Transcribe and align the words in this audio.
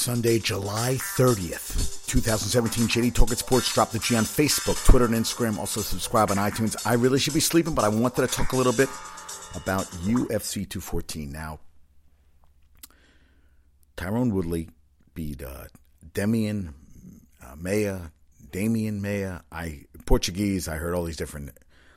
Sunday, 0.00 0.38
July 0.38 0.94
30th, 0.94 2.06
2017. 2.06 2.86
JD 2.88 3.14
Talking 3.14 3.36
Sports. 3.36 3.74
Drop 3.74 3.90
the 3.90 3.98
G 3.98 4.16
on 4.16 4.24
Facebook, 4.24 4.82
Twitter, 4.86 5.04
and 5.04 5.14
Instagram. 5.14 5.58
Also, 5.58 5.82
subscribe 5.82 6.30
on 6.30 6.38
iTunes. 6.38 6.74
I 6.86 6.94
really 6.94 7.18
should 7.18 7.34
be 7.34 7.40
sleeping, 7.40 7.74
but 7.74 7.84
I 7.84 7.88
wanted 7.88 8.26
to 8.26 8.26
talk 8.26 8.52
a 8.52 8.56
little 8.56 8.72
bit 8.72 8.88
about 9.54 9.84
UFC 10.02 10.66
214. 10.66 11.30
Now, 11.30 11.60
Tyrone 13.98 14.34
Woodley 14.34 14.70
beat 15.12 15.42
uh, 15.42 15.64
Demian 16.14 16.72
uh, 17.46 17.56
Maia, 17.56 17.98
Demian 18.50 19.02
Maia. 19.02 19.40
I 19.52 19.84
Portuguese. 20.06 20.66
I 20.66 20.76
heard 20.76 20.94
all 20.94 21.04
these 21.04 21.18
different. 21.18 21.50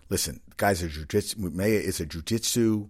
Listen, 0.10 0.42
guys 0.58 0.84
are 0.84 0.90
jiu-jitsu. 0.90 1.40
Maia 1.40 1.70
is 1.70 2.02
a 2.02 2.06
jiu-jitsu 2.06 2.90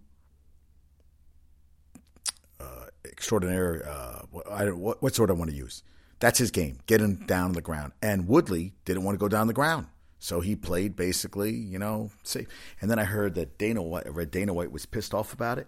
extraordinaire. 3.06 3.88
Uh, 3.88 4.22
I 4.50 4.66
what, 4.72 5.02
what 5.02 5.16
sort 5.16 5.30
I 5.30 5.34
want 5.34 5.50
to 5.52 5.56
use? 5.56 5.84
That's 6.20 6.40
his 6.40 6.52
game, 6.52 6.80
getting 6.86 7.16
down 7.16 7.48
on 7.48 7.54
the 7.54 7.62
ground. 7.62 7.92
And 8.02 8.28
Woodley 8.28 8.74
didn't 8.86 9.04
want 9.04 9.16
to 9.16 9.20
go 9.20 9.28
down 9.28 9.48
the 9.48 9.54
ground. 9.54 9.88
So 10.20 10.40
he 10.40 10.56
played 10.56 10.96
basically, 10.96 11.52
you 11.52 11.78
know, 11.78 12.12
safe. 12.24 12.48
And 12.80 12.90
then 12.90 12.98
I 12.98 13.04
heard 13.04 13.36
that 13.36 13.58
Dana 13.58 13.84
White, 13.84 14.10
read 14.10 14.32
Dana 14.32 14.54
White 14.54 14.72
was 14.72 14.86
pissed 14.86 15.14
off 15.14 15.34
about 15.34 15.58
it. 15.58 15.68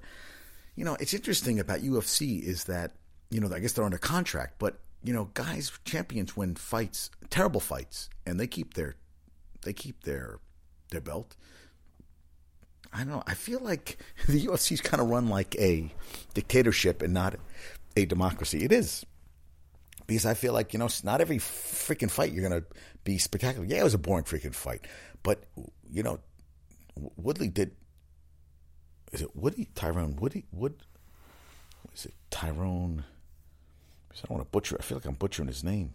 You 0.78 0.86
know, 0.86 0.96
it's 1.02 1.14
interesting 1.14 1.60
about 1.60 1.82
UFC 1.82 2.42
is 2.42 2.64
that, 2.64 2.94
you 3.30 3.42
know, 3.42 3.54
I 3.54 3.60
guess 3.60 3.74
they're 3.74 3.84
under 3.84 3.98
contract, 3.98 4.56
but, 4.58 4.80
you 5.04 5.12
know, 5.12 5.30
guys, 5.34 5.74
champions 5.84 6.38
win 6.38 6.56
fights, 6.56 7.10
terrible 7.30 7.60
fights, 7.60 8.10
and 8.26 8.40
they 8.40 8.48
keep 8.48 8.76
their, 8.76 8.96
they 9.64 9.74
keep 9.74 10.06
their, 10.06 10.40
their 10.90 11.02
belt. 11.02 11.36
I 12.96 13.00
don't 13.00 13.10
know. 13.10 13.24
I 13.28 13.34
feel 13.34 13.60
like 13.60 13.98
the 14.28 14.48
UFC's 14.48 14.80
kind 14.80 15.02
of 15.02 15.10
run 15.10 15.28
like 15.28 15.56
a 15.58 15.92
dictatorship 16.34 17.02
and 17.02 17.14
not 17.14 17.36
a 17.98 18.06
democracy. 18.06 18.64
It 18.64 18.72
is. 18.72 19.06
Because 20.08 20.26
I 20.26 20.34
feel 20.34 20.54
like, 20.54 20.72
you 20.72 20.80
know, 20.80 20.88
not 21.04 21.20
every 21.20 21.38
freaking 21.38 22.10
fight 22.10 22.32
you're 22.32 22.48
going 22.48 22.62
to 22.62 22.68
be 23.04 23.18
spectacular. 23.18 23.66
Yeah, 23.66 23.82
it 23.82 23.84
was 23.84 23.96
a 23.96 24.00
boring 24.00 24.24
freaking 24.24 24.54
fight. 24.54 24.86
But, 25.24 25.44
you 25.92 26.04
know, 26.04 26.20
Woodley 27.18 27.50
did. 27.50 27.72
Is 29.12 29.22
it 29.22 29.36
Woody? 29.36 29.68
Tyrone 29.76 30.16
Woody? 30.16 30.46
Wood? 30.52 30.76
Is 31.94 32.06
it? 32.06 32.14
Tyrone. 32.30 33.04
I 34.12 34.16
don't 34.28 34.38
want 34.38 34.46
to 34.46 34.52
butcher. 34.52 34.78
I 34.80 34.84
feel 34.84 34.98
like 35.00 35.06
I'm 35.06 35.16
butchering 35.16 35.48
his 35.48 35.64
name. 35.64 35.94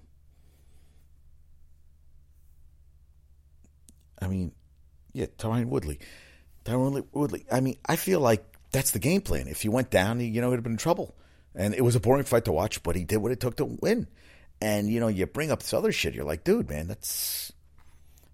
I 4.20 4.27
mean, 4.27 4.52
yeah, 5.12 5.27
Tyrone 5.39 5.70
Woodley. 5.70 5.98
Tyron 6.70 7.04
Woodley. 7.12 7.44
I 7.50 7.60
mean, 7.60 7.76
I 7.86 7.96
feel 7.96 8.20
like 8.20 8.44
that's 8.70 8.92
the 8.92 8.98
game 8.98 9.20
plan. 9.20 9.48
If 9.48 9.62
he 9.62 9.68
went 9.68 9.90
down, 9.90 10.20
you 10.20 10.40
know, 10.40 10.50
he'd 10.50 10.56
have 10.56 10.62
been 10.62 10.72
in 10.72 10.78
trouble. 10.78 11.14
And 11.54 11.74
it 11.74 11.82
was 11.82 11.96
a 11.96 12.00
boring 12.00 12.24
fight 12.24 12.44
to 12.44 12.52
watch, 12.52 12.82
but 12.82 12.94
he 12.94 13.04
did 13.04 13.16
what 13.18 13.32
it 13.32 13.40
took 13.40 13.56
to 13.56 13.64
win. 13.64 14.06
And, 14.60 14.88
you 14.88 15.00
know, 15.00 15.08
you 15.08 15.27
bring 15.27 15.50
up 15.50 15.60
this 15.60 15.74
other 15.74 15.90
shit. 15.90 16.14
You're 16.14 16.24
like, 16.24 16.44
dude, 16.44 16.68
man, 16.68 16.86
that's. 16.86 17.52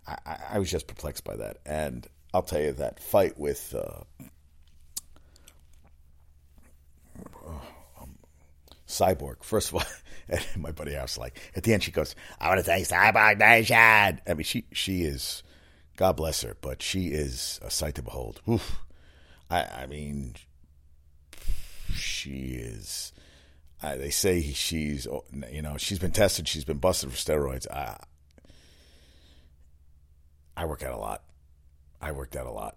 I, 0.07 0.39
I 0.51 0.59
was 0.59 0.71
just 0.71 0.87
perplexed 0.87 1.25
by 1.25 1.37
that. 1.37 1.59
And 1.65 2.07
I'll 2.35 2.43
tell 2.43 2.61
you 2.61 2.73
that 2.73 3.01
fight 3.01 3.39
with. 3.39 3.75
Uh, 3.75 4.03
um, 7.99 8.19
Cyborg. 8.87 9.43
First 9.43 9.71
of 9.71 9.77
all, 9.77 10.39
my 10.57 10.73
buddy 10.73 10.93
House 10.93 11.17
like 11.17 11.41
at 11.55 11.63
the 11.63 11.73
end 11.73 11.83
she 11.83 11.91
goes, 11.91 12.15
"I 12.41 12.49
want 12.49 12.59
to 12.59 12.65
thank 12.65 12.87
Cyborg 12.87 13.39
Nation." 13.39 14.21
I 14.27 14.35
mean, 14.35 14.45
she 14.45 14.65
she 14.73 15.03
is 15.03 15.43
God 15.97 16.17
bless 16.17 16.43
her, 16.43 16.57
but 16.61 16.83
she 16.83 17.09
is 17.09 17.59
a 17.63 17.71
sight 17.71 17.95
to 17.97 18.03
behold. 18.03 18.41
Oof. 18.49 18.77
I, 19.51 19.63
I 19.65 19.87
mean, 19.87 20.35
she 21.93 22.57
is. 22.57 23.13
They 23.83 24.11
say 24.11 24.43
she's, 24.43 25.07
you 25.51 25.63
know, 25.63 25.77
she's 25.77 25.99
been 25.99 26.11
tested. 26.11 26.49
She's 26.49 26.65
been 26.65 26.79
busted 26.79 27.11
for 27.13 27.17
steroids. 27.17 27.71
I, 27.71 27.99
I 30.57 30.65
work 30.65 30.83
out 30.83 30.93
a 30.93 30.99
lot. 30.99 31.23
I 32.01 32.13
worked 32.13 32.37
out 32.37 32.47
a 32.47 32.51
lot. 32.51 32.77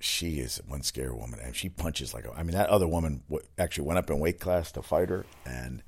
She 0.00 0.38
is 0.38 0.60
one 0.66 0.82
scary 0.82 1.12
woman, 1.12 1.40
and 1.42 1.56
she 1.56 1.68
punches 1.68 2.12
like. 2.14 2.24
A, 2.24 2.32
I 2.32 2.42
mean, 2.42 2.54
that 2.54 2.68
other 2.68 2.86
woman 2.86 3.22
actually 3.58 3.86
went 3.86 3.98
up 3.98 4.10
in 4.10 4.20
weight 4.20 4.38
class 4.38 4.70
to 4.72 4.82
fight 4.82 5.08
her, 5.08 5.24
and 5.46 5.82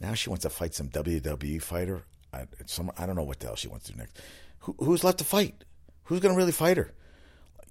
now 0.00 0.14
she 0.14 0.30
wants 0.30 0.44
to 0.44 0.50
fight 0.50 0.72
some 0.72 0.88
WWE 0.88 1.60
fighter. 1.60 2.04
I, 2.32 2.46
some 2.66 2.90
I 2.96 3.06
don't 3.06 3.16
know 3.16 3.24
what 3.24 3.40
the 3.40 3.46
hell 3.48 3.56
she 3.56 3.68
wants 3.68 3.86
to 3.86 3.92
do 3.92 3.98
next. 3.98 4.18
Who, 4.60 4.76
who's 4.78 5.04
left 5.04 5.18
to 5.18 5.24
fight? 5.24 5.64
Who's 6.10 6.18
going 6.18 6.34
to 6.34 6.36
really 6.36 6.50
fight 6.50 6.76
her? 6.76 6.92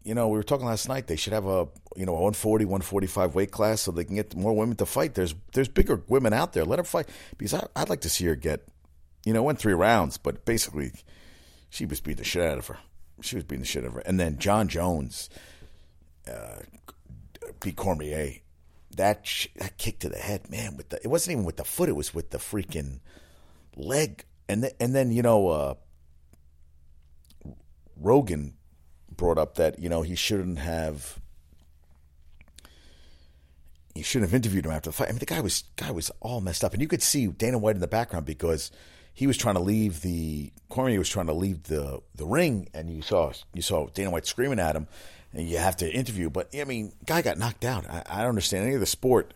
You 0.06 0.16
know, 0.16 0.30
we 0.30 0.38
were 0.38 0.44
talking 0.44 0.66
last 0.66 0.88
night. 0.88 1.08
They 1.08 1.18
should 1.18 1.34
have 1.34 1.46
a 1.46 1.68
you 1.98 2.06
know 2.06 2.14
140, 2.14 2.64
145 2.64 3.36
weight 3.36 3.52
class 3.52 3.82
so 3.82 3.92
they 3.92 4.06
can 4.06 4.16
get 4.16 4.34
more 4.34 4.56
women 4.56 4.78
to 4.78 4.86
fight. 4.86 5.14
There's 5.14 5.36
there's 5.52 5.68
bigger 5.68 6.02
women 6.08 6.32
out 6.32 6.54
there. 6.54 6.64
Let 6.64 6.80
her 6.80 6.86
fight 6.86 7.10
because 7.38 7.54
I, 7.54 7.68
would 7.78 7.90
like 7.90 8.00
to 8.02 8.10
see 8.10 8.26
her 8.28 8.36
get. 8.36 8.66
You 9.26 9.34
know, 9.34 9.44
went 9.44 9.60
three 9.60 9.74
rounds, 9.74 10.18
but 10.18 10.46
basically, 10.46 10.94
she 11.70 11.86
was 11.86 12.00
beating 12.00 12.20
the 12.20 12.24
shit 12.24 12.42
out 12.42 12.58
of 12.58 12.68
her. 12.68 12.78
She 13.20 13.36
was 13.36 13.44
beating 13.44 13.64
the 13.64 13.68
shit 13.68 13.84
out 13.84 13.88
of 13.88 13.94
her. 13.96 14.00
And 14.00 14.18
then 14.18 14.38
Jon 14.40 14.70
Jones 14.70 15.30
uh, 16.26 16.60
beat 17.62 17.76
Cormier. 17.76 18.36
That 18.96 19.28
sh- 19.28 19.50
that 19.58 19.78
kick 19.78 20.00
to 20.00 20.08
the 20.08 20.18
head, 20.18 20.50
man. 20.50 20.78
With 20.78 20.88
the 20.88 21.02
it 21.04 21.10
wasn't 21.10 21.34
even 21.34 21.44
with 21.44 21.58
the 21.58 21.66
foot; 21.66 21.90
it 21.90 21.98
was 21.98 22.14
with 22.14 22.30
the 22.30 22.38
freaking 22.38 23.02
leg. 23.76 24.24
And 24.48 24.62
th- 24.62 24.76
and 24.80 24.96
then 24.96 25.12
you 25.12 25.24
know. 25.24 25.50
Uh, 25.50 25.74
Rogan 28.00 28.54
brought 29.16 29.38
up 29.38 29.56
that 29.56 29.80
you 29.80 29.90
know 29.90 30.02
he 30.02 30.16
shouldn't 30.16 30.60
have 30.60 31.20
he 33.96 34.04
shouldn't 34.04 34.32
have 34.32 34.36
interviewed 34.36 34.66
him 34.66 34.72
after 34.72 34.90
the 34.90 34.94
fight. 34.94 35.10
I 35.10 35.12
mean, 35.12 35.20
the 35.20 35.26
guy 35.26 35.42
was 35.42 35.64
guy 35.76 35.92
was 35.92 36.12
all 36.20 36.42
messed 36.42 36.64
up, 36.64 36.74
and 36.74 36.82
you 36.82 36.88
could 36.88 37.02
see 37.02 37.28
Dana 37.28 37.58
White 37.58 37.76
in 37.76 37.82
the 37.82 37.88
background 37.88 38.26
because 38.26 38.72
he 39.14 39.28
was 39.28 39.38
trying 39.38 39.56
to 39.56 39.62
leave 39.62 40.02
the 40.02 40.54
Cormier 40.70 41.00
was 41.00 41.10
trying 41.10 41.28
to 41.28 41.34
leave 41.34 41.64
the 41.64 42.02
the 42.16 42.26
ring, 42.26 42.70
and 42.74 42.90
you 42.90 43.02
saw 43.02 43.34
you 43.54 43.62
saw 43.62 43.88
Dana 43.88 44.12
White 44.12 44.26
screaming 44.26 44.60
at 44.60 44.76
him, 44.76 44.88
and 45.34 45.48
you 45.50 45.58
have 45.58 45.76
to 45.78 45.92
interview. 45.92 46.30
But 46.30 46.50
I 46.56 46.64
mean, 46.64 46.94
guy 47.06 47.22
got 47.22 47.38
knocked 47.38 47.66
out. 47.66 47.90
I, 47.90 48.04
I 48.08 48.18
don't 48.20 48.30
understand 48.30 48.66
any 48.66 48.76
of 48.76 48.80
the 48.80 48.86
sport 48.86 49.34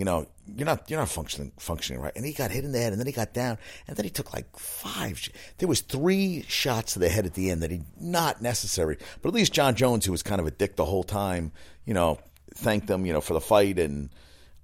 you 0.00 0.06
know, 0.06 0.26
you're 0.56 0.64
not 0.64 0.90
you're 0.90 0.98
not 0.98 1.10
functioning 1.10 1.52
functioning 1.58 2.00
right. 2.00 2.14
And 2.16 2.24
he 2.24 2.32
got 2.32 2.50
hit 2.50 2.64
in 2.64 2.72
the 2.72 2.78
head, 2.78 2.92
and 2.92 2.98
then 2.98 3.06
he 3.06 3.12
got 3.12 3.34
down, 3.34 3.58
and 3.86 3.98
then 3.98 4.04
he 4.04 4.10
took 4.10 4.32
like 4.32 4.56
five. 4.56 5.28
There 5.58 5.68
was 5.68 5.82
three 5.82 6.42
shots 6.48 6.94
to 6.94 6.98
the 7.00 7.10
head 7.10 7.26
at 7.26 7.34
the 7.34 7.50
end 7.50 7.62
that 7.62 7.70
he 7.70 7.82
not 8.00 8.40
necessary, 8.40 8.96
but 9.20 9.28
at 9.28 9.34
least 9.34 9.52
Jon 9.52 9.74
Jones, 9.74 10.06
who 10.06 10.12
was 10.12 10.22
kind 10.22 10.40
of 10.40 10.46
a 10.46 10.50
dick 10.50 10.76
the 10.76 10.86
whole 10.86 11.02
time, 11.04 11.52
you 11.84 11.92
know, 11.92 12.18
thanked 12.54 12.86
them, 12.86 13.04
you 13.04 13.12
know, 13.12 13.20
for 13.20 13.34
the 13.34 13.42
fight, 13.42 13.78
and 13.78 14.08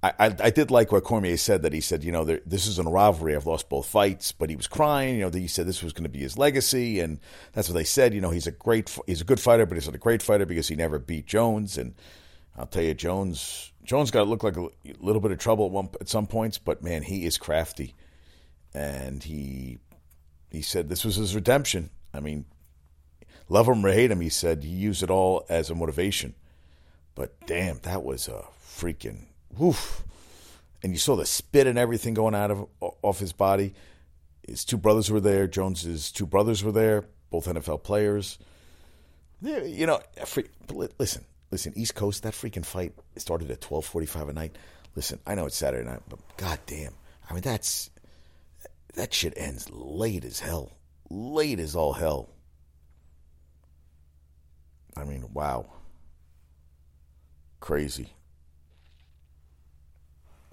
I 0.01 0.11
I, 0.17 0.25
I 0.45 0.49
did 0.49 0.71
like 0.71 0.91
what 0.91 1.03
Cormier 1.03 1.37
said 1.37 1.61
that 1.61 1.71
he 1.71 1.81
said, 1.81 2.03
you 2.03 2.11
know, 2.11 2.23
this 2.23 2.65
isn't 2.65 2.87
a 2.87 2.89
rivalry. 2.89 3.35
I've 3.35 3.45
lost 3.45 3.69
both 3.69 3.85
fights, 3.85 4.31
but 4.31 4.49
he 4.49 4.55
was 4.55 4.65
crying. 4.65 5.19
You 5.19 5.29
know, 5.29 5.29
he 5.29 5.45
said 5.45 5.67
this 5.67 5.83
was 5.83 5.93
going 5.93 6.05
to 6.05 6.09
be 6.09 6.17
his 6.17 6.39
legacy, 6.39 6.99
and 6.99 7.19
that's 7.53 7.69
what 7.69 7.75
they 7.75 7.83
said. 7.83 8.15
You 8.15 8.21
know, 8.21 8.31
he's 8.31 8.47
a 8.47 8.51
great 8.51 8.97
he's 9.05 9.21
a 9.21 9.23
good 9.23 9.39
fighter, 9.39 9.67
but 9.67 9.75
he's 9.75 9.85
not 9.85 9.93
a 9.93 9.99
great 9.99 10.23
fighter 10.23 10.47
because 10.47 10.67
he 10.67 10.75
never 10.75 10.97
beat 10.97 11.27
Jones, 11.27 11.77
and 11.77 11.93
I'll 12.57 12.65
tell 12.65 12.81
you, 12.81 12.95
Jones 12.95 13.71
Jones 13.87 14.11
got 14.11 14.25
to 14.25 14.29
look 14.29 14.43
like 14.43 14.57
a 14.57 14.67
little 14.99 15.21
bit 15.21 15.31
of 15.31 15.39
trouble 15.39 15.65
at, 15.65 15.71
one, 15.71 15.89
at 16.01 16.09
some 16.09 16.27
points, 16.27 16.57
but 16.57 16.83
man, 16.83 17.03
he 17.03 17.25
is 17.25 17.37
crafty, 17.37 17.95
and 18.73 19.23
he 19.23 19.79
he 20.51 20.61
said 20.61 20.89
this 20.89 21.05
was 21.05 21.15
his 21.15 21.33
redemption. 21.33 21.89
I 22.13 22.19
mean, 22.19 22.45
love 23.47 23.67
him 23.67 23.85
or 23.85 23.91
hate 23.91 24.11
him, 24.11 24.19
he 24.19 24.29
said 24.29 24.61
he 24.61 24.69
used 24.69 25.03
it 25.03 25.09
all 25.09 25.45
as 25.47 25.69
a 25.69 25.75
motivation. 25.75 26.35
But 27.15 27.47
damn, 27.47 27.79
that 27.79 28.03
was 28.03 28.27
a 28.27 28.43
freaking 28.61 29.27
woof. 29.57 30.03
And 30.83 30.91
you 30.91 30.99
saw 30.99 31.15
the 31.15 31.25
spit 31.25 31.65
and 31.65 31.79
everything 31.79 32.13
going 32.13 32.35
out 32.35 32.51
of 32.51 32.67
off 32.81 33.19
his 33.19 33.33
body. 33.33 33.73
His 34.45 34.65
two 34.65 34.77
brothers 34.77 35.09
were 35.09 35.21
there. 35.21 35.47
Jones's 35.47 36.11
two 36.11 36.27
brothers 36.27 36.61
were 36.61 36.73
there, 36.73 37.05
both 37.29 37.47
NFL 37.47 37.83
players. 37.83 38.37
You 39.41 39.85
know, 39.85 40.01
listen, 40.99 41.23
Listen, 41.49 41.73
East 41.75 41.95
Coast, 41.95 42.23
that 42.23 42.33
freaking 42.33 42.65
fight 42.65 42.93
started 43.15 43.49
at 43.51 43.61
twelve 43.61 43.85
forty 43.85 44.07
five 44.07 44.27
at 44.29 44.35
night. 44.35 44.57
Listen, 44.95 45.19
I 45.25 45.35
know 45.35 45.45
it's 45.45 45.55
Saturday 45.55 45.87
night, 45.87 46.01
but 46.09 46.19
goddamn, 46.37 46.93
I 47.29 47.33
mean 47.33 47.41
that's 47.41 47.89
that 48.95 49.13
shit 49.13 49.33
ends 49.37 49.69
late 49.71 50.25
as 50.25 50.39
hell, 50.39 50.71
late 51.09 51.59
as 51.59 51.75
all 51.75 51.93
hell. 51.93 52.29
I 54.95 55.03
mean, 55.03 55.29
wow, 55.31 55.67
crazy. 57.59 58.09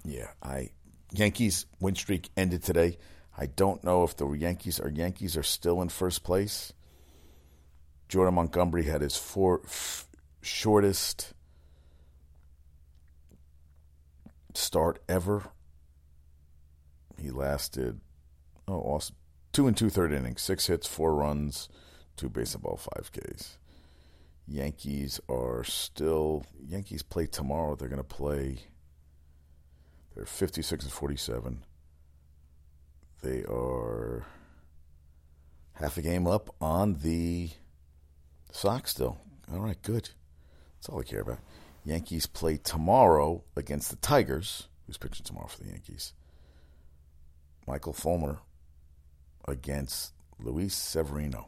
Yeah, 0.03 0.29
I 0.41 0.69
Yankees 1.11 1.65
win 1.79 1.95
streak 1.95 2.29
ended 2.37 2.63
today. 2.63 2.99
I 3.37 3.47
don't 3.47 3.83
know 3.83 4.03
if 4.03 4.15
the 4.15 4.29
Yankees 4.31 4.79
are 4.79 4.89
Yankees 4.89 5.35
are 5.35 5.43
still 5.43 5.81
in 5.81 5.89
first 5.89 6.23
place. 6.23 6.71
Jordan 8.07 8.35
Montgomery 8.35 8.83
had 8.83 9.01
his 9.01 9.17
four, 9.17 9.61
shortest 10.45 11.33
start 14.53 14.99
ever. 15.09 15.43
He 17.19 17.31
lasted 17.31 17.99
oh 18.67 18.79
awesome. 18.79 19.15
two 19.51 19.67
and 19.67 19.75
two 19.75 19.89
third 19.89 20.13
innings, 20.13 20.41
six 20.41 20.67
hits, 20.67 20.87
four 20.87 21.15
runs, 21.15 21.67
two 22.15 22.29
baseball, 22.29 22.77
five 22.77 23.11
Ks. 23.11 23.57
Yankees 24.47 25.19
are 25.27 25.63
still 25.63 26.45
Yankees 26.63 27.01
play 27.01 27.25
tomorrow. 27.25 27.75
They're 27.75 27.89
going 27.89 27.97
to 27.97 28.03
play. 28.03 28.59
They're 30.13 30.25
fifty 30.25 30.61
six 30.61 30.83
and 30.83 30.93
forty 30.93 31.17
seven. 31.17 31.65
They 33.23 33.43
are 33.45 34.27
half 35.73 35.97
a 35.97 36.01
game 36.03 36.27
up 36.27 36.53
on 36.61 36.99
the 37.01 37.49
Sox 38.51 38.91
still. 38.91 39.17
All 39.51 39.59
right, 39.59 39.81
good. 39.81 40.11
That's 40.85 40.93
all 40.93 40.99
I 40.99 41.03
care 41.03 41.21
about. 41.21 41.39
Yankees 41.83 42.27
play 42.27 42.57
tomorrow 42.57 43.43
against 43.55 43.89
the 43.89 43.95
Tigers. 43.95 44.67
Who's 44.85 44.99
pitching 44.99 45.25
tomorrow 45.25 45.47
for 45.47 45.63
the 45.63 45.69
Yankees? 45.69 46.13
Michael 47.65 47.91
Fulmer 47.91 48.37
against 49.47 50.13
Luis 50.37 50.75
Severino. 50.75 51.47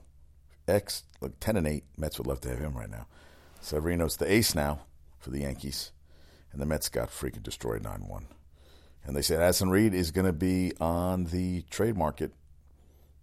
X, 0.68 1.04
look, 1.22 1.40
10 1.40 1.56
and 1.58 1.68
8. 1.68 1.84
Mets 1.98 2.18
would 2.18 2.26
love 2.26 2.42
to 2.42 2.50
have 2.50 2.58
him 2.58 2.76
right 2.76 2.90
now. 2.90 3.06
Severino's 3.62 4.18
the 4.18 4.32
ace 4.32 4.56
now 4.56 4.80
for 5.20 5.30
the 5.30 5.42
Yankees. 5.42 5.92
And 6.52 6.60
the 6.60 6.66
Mets 6.66 6.90
got 6.90 7.12
freaking 7.12 7.44
destroyed 7.44 7.84
9 7.84 8.08
1. 8.08 8.28
And 9.06 9.16
they 9.16 9.22
said 9.22 9.40
Addison 9.40 9.70
Reed 9.70 9.94
is 9.94 10.10
going 10.10 10.26
to 10.26 10.34
be 10.34 10.74
on 10.80 11.26
the 11.26 11.62
trade 11.70 11.96
market. 11.96 12.32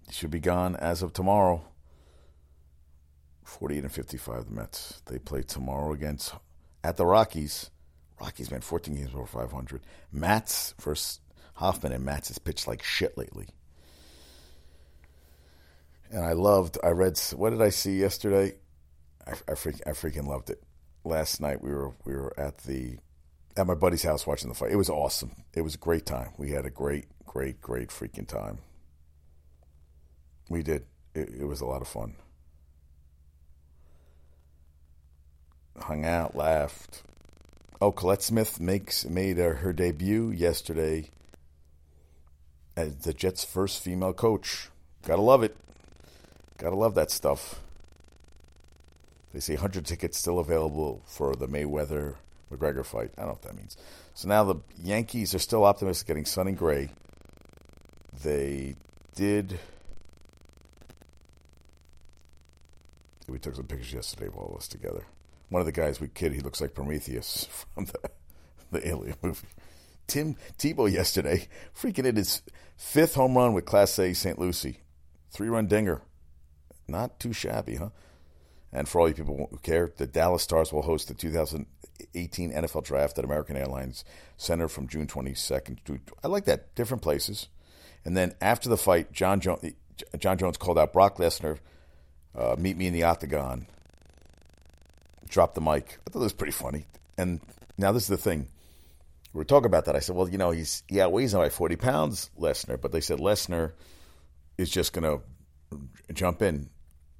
He 0.06 0.12
should 0.12 0.30
be 0.30 0.38
gone 0.38 0.76
as 0.76 1.02
of 1.02 1.12
tomorrow. 1.12 1.64
48 3.44 3.84
and 3.84 3.92
55, 3.92 4.46
the 4.46 4.50
Mets. 4.50 5.02
They 5.06 5.18
play 5.18 5.42
tomorrow 5.42 5.92
against 5.92 6.34
at 6.82 6.96
the 6.96 7.06
Rockies. 7.06 7.70
Rockies, 8.20 8.50
man, 8.50 8.60
14 8.60 8.94
games 8.94 9.10
over 9.14 9.26
500. 9.26 9.82
Matz 10.12 10.74
versus 10.80 11.20
Hoffman, 11.54 11.92
and 11.92 12.04
Matz 12.04 12.28
has 12.28 12.38
pitched 12.38 12.66
like 12.66 12.82
shit 12.82 13.16
lately. 13.16 13.48
And 16.10 16.24
I 16.24 16.32
loved, 16.32 16.78
I 16.82 16.90
read, 16.90 17.18
what 17.36 17.50
did 17.50 17.62
I 17.62 17.70
see 17.70 17.98
yesterday? 17.98 18.54
I, 19.26 19.32
I, 19.50 19.54
freak, 19.54 19.76
I 19.86 19.90
freaking 19.90 20.26
loved 20.26 20.50
it. 20.50 20.62
Last 21.04 21.40
night 21.40 21.62
we 21.62 21.70
were 21.70 21.92
we 22.06 22.14
were 22.14 22.32
at 22.40 22.58
the 22.58 22.96
at 23.56 23.66
my 23.66 23.74
buddy's 23.74 24.02
house 24.02 24.26
watching 24.26 24.48
the 24.48 24.54
fight. 24.54 24.72
It 24.72 24.76
was 24.76 24.88
awesome. 24.88 25.32
It 25.52 25.60
was 25.60 25.74
a 25.74 25.78
great 25.78 26.06
time. 26.06 26.30
We 26.38 26.50
had 26.50 26.64
a 26.64 26.70
great, 26.70 27.06
great, 27.26 27.60
great 27.60 27.88
freaking 27.88 28.26
time. 28.26 28.58
We 30.48 30.62
did. 30.62 30.86
It, 31.14 31.28
it 31.40 31.44
was 31.44 31.60
a 31.60 31.66
lot 31.66 31.82
of 31.82 31.88
fun. 31.88 32.16
Hung 35.78 36.04
out, 36.04 36.36
laughed. 36.36 37.02
Oh, 37.80 37.92
Collette 37.92 38.22
Smith 38.22 38.60
makes 38.60 39.04
made 39.04 39.38
uh, 39.38 39.54
her 39.54 39.72
debut 39.72 40.30
yesterday 40.30 41.10
as 42.76 42.96
the 42.98 43.12
Jets' 43.12 43.44
first 43.44 43.82
female 43.82 44.12
coach. 44.12 44.68
Gotta 45.06 45.22
love 45.22 45.42
it. 45.42 45.56
Gotta 46.56 46.76
love 46.76 46.94
that 46.94 47.10
stuff. 47.10 47.60
They 49.32 49.40
say 49.40 49.54
100 49.54 49.84
tickets 49.84 50.16
still 50.16 50.38
available 50.38 51.02
for 51.06 51.34
the 51.34 51.48
Mayweather 51.48 52.14
McGregor 52.52 52.86
fight. 52.86 53.10
I 53.18 53.22
don't 53.22 53.26
know 53.26 53.32
what 53.32 53.42
that 53.42 53.56
means. 53.56 53.76
So 54.14 54.28
now 54.28 54.44
the 54.44 54.56
Yankees 54.80 55.34
are 55.34 55.40
still 55.40 55.64
optimistic 55.64 56.06
getting 56.06 56.24
Sonny 56.24 56.52
Gray. 56.52 56.90
They 58.22 58.76
did. 59.16 59.58
We 63.28 63.38
took 63.38 63.56
some 63.56 63.66
pictures 63.66 63.92
yesterday 63.92 64.26
of 64.26 64.36
all 64.36 64.50
of 64.52 64.56
us 64.56 64.68
together. 64.68 65.04
One 65.48 65.60
of 65.60 65.66
the 65.66 65.72
guys 65.72 66.00
we 66.00 66.08
kid, 66.08 66.32
he 66.32 66.40
looks 66.40 66.60
like 66.60 66.74
Prometheus 66.74 67.48
from 67.74 67.86
the 67.86 68.10
the 68.74 68.86
Alien 68.88 69.16
movie. 69.22 69.46
Tim 70.06 70.36
Tebow 70.58 70.90
yesterday 70.90 71.48
freaking 71.74 72.04
hit 72.04 72.16
his 72.16 72.42
fifth 72.76 73.14
home 73.14 73.36
run 73.36 73.54
with 73.54 73.64
Class 73.64 73.98
A 73.98 74.12
St. 74.12 74.38
Lucie, 74.38 74.80
three 75.30 75.48
run 75.48 75.66
dinger. 75.66 76.02
Not 76.86 77.18
too 77.18 77.32
shabby, 77.32 77.76
huh? 77.76 77.90
And 78.70 78.88
for 78.88 79.00
all 79.00 79.08
you 79.08 79.14
people 79.14 79.48
who 79.50 79.56
care, 79.58 79.92
the 79.96 80.06
Dallas 80.06 80.42
Stars 80.42 80.72
will 80.72 80.82
host 80.82 81.08
the 81.08 81.14
2018 81.14 82.52
NFL 82.52 82.84
Draft 82.84 83.16
at 83.18 83.24
American 83.24 83.56
Airlines 83.56 84.04
Center 84.36 84.68
from 84.68 84.88
June 84.88 85.06
22nd 85.06 85.78
to. 85.84 86.00
I 86.22 86.28
like 86.28 86.44
that. 86.46 86.74
Different 86.74 87.02
places. 87.02 87.48
And 88.04 88.16
then 88.16 88.34
after 88.40 88.68
the 88.68 88.76
fight, 88.76 89.12
Jon 89.12 89.40
Jones, 89.40 89.72
Jon 90.18 90.36
Jones 90.36 90.58
called 90.58 90.78
out 90.78 90.92
Brock 90.92 91.16
Lesnar, 91.16 91.58
uh, 92.34 92.56
meet 92.58 92.76
me 92.76 92.88
in 92.88 92.92
the 92.92 93.04
octagon. 93.04 93.66
Dropped 95.34 95.56
the 95.56 95.60
mic. 95.60 95.98
I 96.06 96.10
thought 96.10 96.20
it 96.20 96.22
was 96.22 96.32
pretty 96.32 96.52
funny. 96.52 96.86
And 97.18 97.40
now 97.76 97.90
this 97.90 98.04
is 98.04 98.08
the 98.08 98.16
thing. 98.16 98.46
We 99.32 99.38
were 99.38 99.44
talking 99.44 99.66
about 99.66 99.86
that. 99.86 99.96
I 99.96 99.98
said, 99.98 100.14
well, 100.14 100.28
you 100.28 100.38
know, 100.38 100.52
he's 100.52 100.84
he 100.86 101.00
outweighs 101.00 101.34
him 101.34 101.40
by 101.40 101.48
40 101.48 101.74
pounds, 101.74 102.30
Lesnar. 102.38 102.80
But 102.80 102.92
they 102.92 103.00
said 103.00 103.18
Lesnar 103.18 103.72
is 104.58 104.70
just 104.70 104.92
going 104.92 105.02
to 105.02 105.80
jump 106.12 106.40
in 106.40 106.70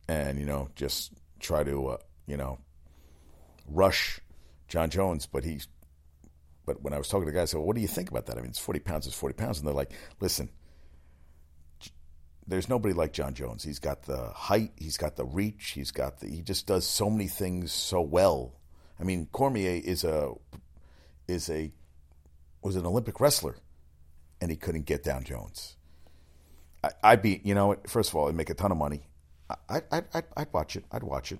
and, 0.06 0.38
you 0.38 0.46
know, 0.46 0.68
just 0.76 1.12
try 1.40 1.64
to, 1.64 1.88
uh, 1.88 1.96
you 2.28 2.36
know, 2.36 2.60
rush 3.68 4.20
Jon 4.68 4.90
Jones, 4.90 5.26
but 5.26 5.42
he's. 5.42 5.66
But 6.66 6.82
when 6.82 6.94
I 6.94 6.98
was 6.98 7.08
talking 7.08 7.26
to 7.26 7.32
the 7.32 7.36
guys, 7.36 7.48
I 7.48 7.50
said, 7.50 7.58
well, 7.58 7.66
"What 7.66 7.74
do 7.74 7.82
you 7.82 7.88
think 7.88 8.10
about 8.10 8.26
that?" 8.26 8.38
I 8.38 8.42
mean, 8.42 8.50
it's 8.50 8.60
forty 8.60 8.78
pounds. 8.78 9.08
It's 9.08 9.16
forty 9.16 9.34
pounds, 9.34 9.58
and 9.58 9.66
they're 9.66 9.74
like, 9.74 9.90
"Listen, 10.20 10.50
there's 12.46 12.68
nobody 12.68 12.94
like 12.94 13.12
Jon 13.12 13.34
Jones. 13.34 13.64
He's 13.64 13.78
got 13.78 14.02
the 14.02 14.30
height, 14.30 14.72
he's 14.76 14.96
got 14.96 15.16
the 15.16 15.24
reach, 15.24 15.70
he's 15.70 15.90
got 15.90 16.20
the. 16.20 16.28
He 16.28 16.42
just 16.42 16.66
does 16.66 16.86
so 16.86 17.08
many 17.08 17.28
things 17.28 17.72
so 17.72 18.00
well. 18.00 18.54
I 19.00 19.04
mean, 19.04 19.26
Cormier 19.32 19.80
is 19.84 20.04
a 20.04 20.32
is 21.26 21.48
a 21.50 21.72
was 22.62 22.76
an 22.76 22.86
Olympic 22.86 23.20
wrestler, 23.20 23.56
and 24.40 24.50
he 24.50 24.56
couldn't 24.56 24.86
get 24.86 25.02
down 25.02 25.24
Jones. 25.24 25.76
I, 27.02 27.14
would 27.14 27.22
be, 27.22 27.40
you 27.44 27.54
know, 27.54 27.76
first 27.86 28.10
of 28.10 28.16
all, 28.16 28.28
I'd 28.28 28.34
make 28.34 28.50
a 28.50 28.54
ton 28.54 28.70
of 28.70 28.76
money. 28.76 29.06
I, 29.68 29.80
I, 29.90 30.02
I, 30.12 30.22
I'd 30.36 30.52
watch 30.52 30.76
it. 30.76 30.84
I'd 30.92 31.02
watch 31.02 31.32
it. 31.32 31.38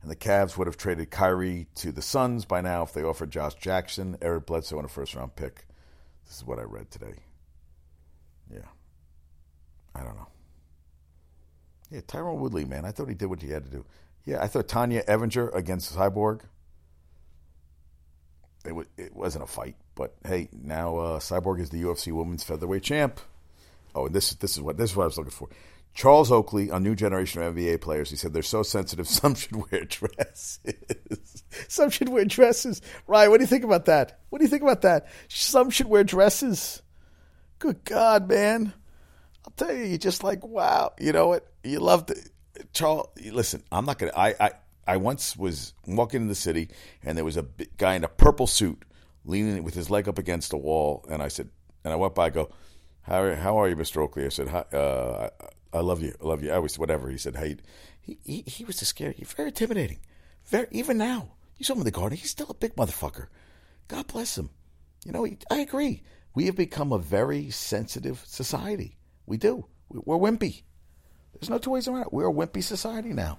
And 0.00 0.10
the 0.10 0.16
Cavs 0.16 0.56
would 0.56 0.66
have 0.66 0.76
traded 0.76 1.10
Kyrie 1.10 1.66
to 1.76 1.92
the 1.92 2.00
Suns 2.02 2.44
by 2.44 2.60
now 2.60 2.82
if 2.82 2.92
they 2.92 3.02
offered 3.02 3.30
Josh 3.30 3.54
Jackson, 3.56 4.16
Eric 4.22 4.46
Bledsoe, 4.46 4.76
and 4.76 4.86
a 4.86 4.88
first 4.88 5.14
round 5.14 5.34
pick. 5.34 5.66
This 6.26 6.36
is 6.36 6.46
what 6.46 6.58
I 6.58 6.62
read 6.62 6.90
today. 6.90 7.14
Yeah. 8.50 8.60
I 9.98 10.04
don't 10.04 10.16
know. 10.16 10.28
Yeah, 11.90 12.00
Tyron 12.00 12.38
Woodley, 12.38 12.64
man. 12.64 12.84
I 12.84 12.90
thought 12.90 13.08
he 13.08 13.14
did 13.14 13.26
what 13.26 13.42
he 13.42 13.50
had 13.50 13.64
to 13.64 13.70
do. 13.70 13.84
Yeah, 14.24 14.42
I 14.42 14.46
thought 14.46 14.68
Tonya 14.68 15.04
Evinger 15.06 15.54
against 15.54 15.96
Cyborg. 15.96 16.42
It, 18.64 18.70
w- 18.70 18.88
it 18.98 19.14
wasn't 19.14 19.44
a 19.44 19.46
fight, 19.46 19.76
but 19.94 20.14
hey, 20.26 20.48
now 20.52 20.96
uh, 20.98 21.18
Cyborg 21.18 21.60
is 21.60 21.70
the 21.70 21.82
UFC 21.82 22.12
Women's 22.12 22.44
Featherweight 22.44 22.82
Champ. 22.82 23.20
Oh, 23.94 24.06
and 24.06 24.14
this 24.14 24.34
this 24.34 24.52
is 24.52 24.60
what 24.60 24.76
this 24.76 24.90
is 24.90 24.96
what 24.96 25.04
I 25.04 25.06
was 25.06 25.16
looking 25.16 25.30
for. 25.30 25.48
Charles 25.94 26.30
Oakley, 26.30 26.68
a 26.68 26.78
new 26.78 26.94
generation 26.94 27.42
of 27.42 27.54
NBA 27.54 27.80
players, 27.80 28.10
he 28.10 28.16
said 28.16 28.32
they're 28.32 28.42
so 28.42 28.62
sensitive, 28.62 29.08
some 29.08 29.34
should 29.34 29.56
wear 29.56 29.84
dresses. 29.84 30.60
some 31.68 31.90
should 31.90 32.08
wear 32.08 32.24
dresses. 32.24 32.82
Ryan, 33.06 33.30
what 33.30 33.38
do 33.38 33.44
you 33.44 33.48
think 33.48 33.64
about 33.64 33.86
that? 33.86 34.20
What 34.28 34.38
do 34.38 34.44
you 34.44 34.50
think 34.50 34.62
about 34.62 34.82
that? 34.82 35.08
Some 35.28 35.70
should 35.70 35.88
wear 35.88 36.04
dresses. 36.04 36.82
Good 37.58 37.84
God, 37.84 38.28
man. 38.28 38.74
I'll 39.48 39.66
tell 39.66 39.74
you, 39.74 39.84
you're 39.84 39.98
just 39.98 40.22
like, 40.22 40.46
wow. 40.46 40.92
You 41.00 41.12
know 41.12 41.28
what? 41.28 41.50
You 41.64 41.80
love 41.80 42.04
the 42.04 42.22
Charles. 42.74 43.08
Listen, 43.32 43.62
I'm 43.72 43.86
not 43.86 43.98
to. 44.00 44.16
I, 44.16 44.34
I, 44.38 44.50
I 44.86 44.96
once 44.98 45.38
was 45.38 45.72
walking 45.86 46.20
in 46.20 46.28
the 46.28 46.34
city, 46.34 46.68
and 47.02 47.16
there 47.16 47.24
was 47.24 47.38
a 47.38 47.46
guy 47.78 47.94
in 47.94 48.04
a 48.04 48.08
purple 48.08 48.46
suit 48.46 48.82
leaning 49.24 49.64
with 49.64 49.72
his 49.72 49.88
leg 49.88 50.06
up 50.06 50.18
against 50.18 50.52
a 50.52 50.58
wall, 50.58 51.02
and 51.10 51.22
I 51.22 51.28
said, 51.28 51.48
and 51.82 51.94
I 51.94 51.96
went 51.96 52.14
by, 52.14 52.26
I 52.26 52.30
go, 52.30 52.50
how 53.02 53.22
are, 53.22 53.36
how 53.36 53.58
are 53.58 53.70
you, 53.70 53.76
Mr. 53.76 54.02
Oakley? 54.02 54.26
I 54.26 54.28
said, 54.28 54.48
uh, 54.48 55.30
I 55.72 55.80
love 55.80 56.02
you. 56.02 56.14
I 56.22 56.26
love 56.26 56.42
you. 56.42 56.52
I 56.52 56.58
was 56.58 56.78
whatever. 56.78 57.08
He 57.08 57.16
said, 57.16 57.36
hey, 57.36 57.56
he, 58.02 58.18
he, 58.24 58.44
he 58.46 58.64
was 58.64 58.82
a 58.82 58.84
scary. 58.84 59.24
Very 59.34 59.48
intimidating. 59.48 60.00
Very, 60.44 60.66
even 60.72 60.98
now, 60.98 61.30
you 61.56 61.64
saw 61.64 61.72
him 61.72 61.80
in 61.80 61.84
the 61.86 61.90
garden. 61.90 62.18
He's 62.18 62.30
still 62.30 62.50
a 62.50 62.54
big 62.54 62.76
motherfucker. 62.76 63.28
God 63.88 64.08
bless 64.08 64.36
him. 64.36 64.50
You 65.06 65.12
know, 65.12 65.24
he, 65.24 65.38
I 65.50 65.60
agree. 65.60 66.02
We 66.34 66.44
have 66.46 66.56
become 66.56 66.92
a 66.92 66.98
very 66.98 67.48
sensitive 67.48 68.22
society. 68.26 68.97
We 69.28 69.36
do. 69.36 69.66
We're 69.90 70.16
wimpy. 70.16 70.62
There's 71.34 71.50
no 71.50 71.58
two 71.58 71.70
ways 71.70 71.86
around 71.86 72.02
it. 72.02 72.12
We're 72.12 72.30
a 72.30 72.32
wimpy 72.32 72.62
society 72.62 73.12
now. 73.12 73.38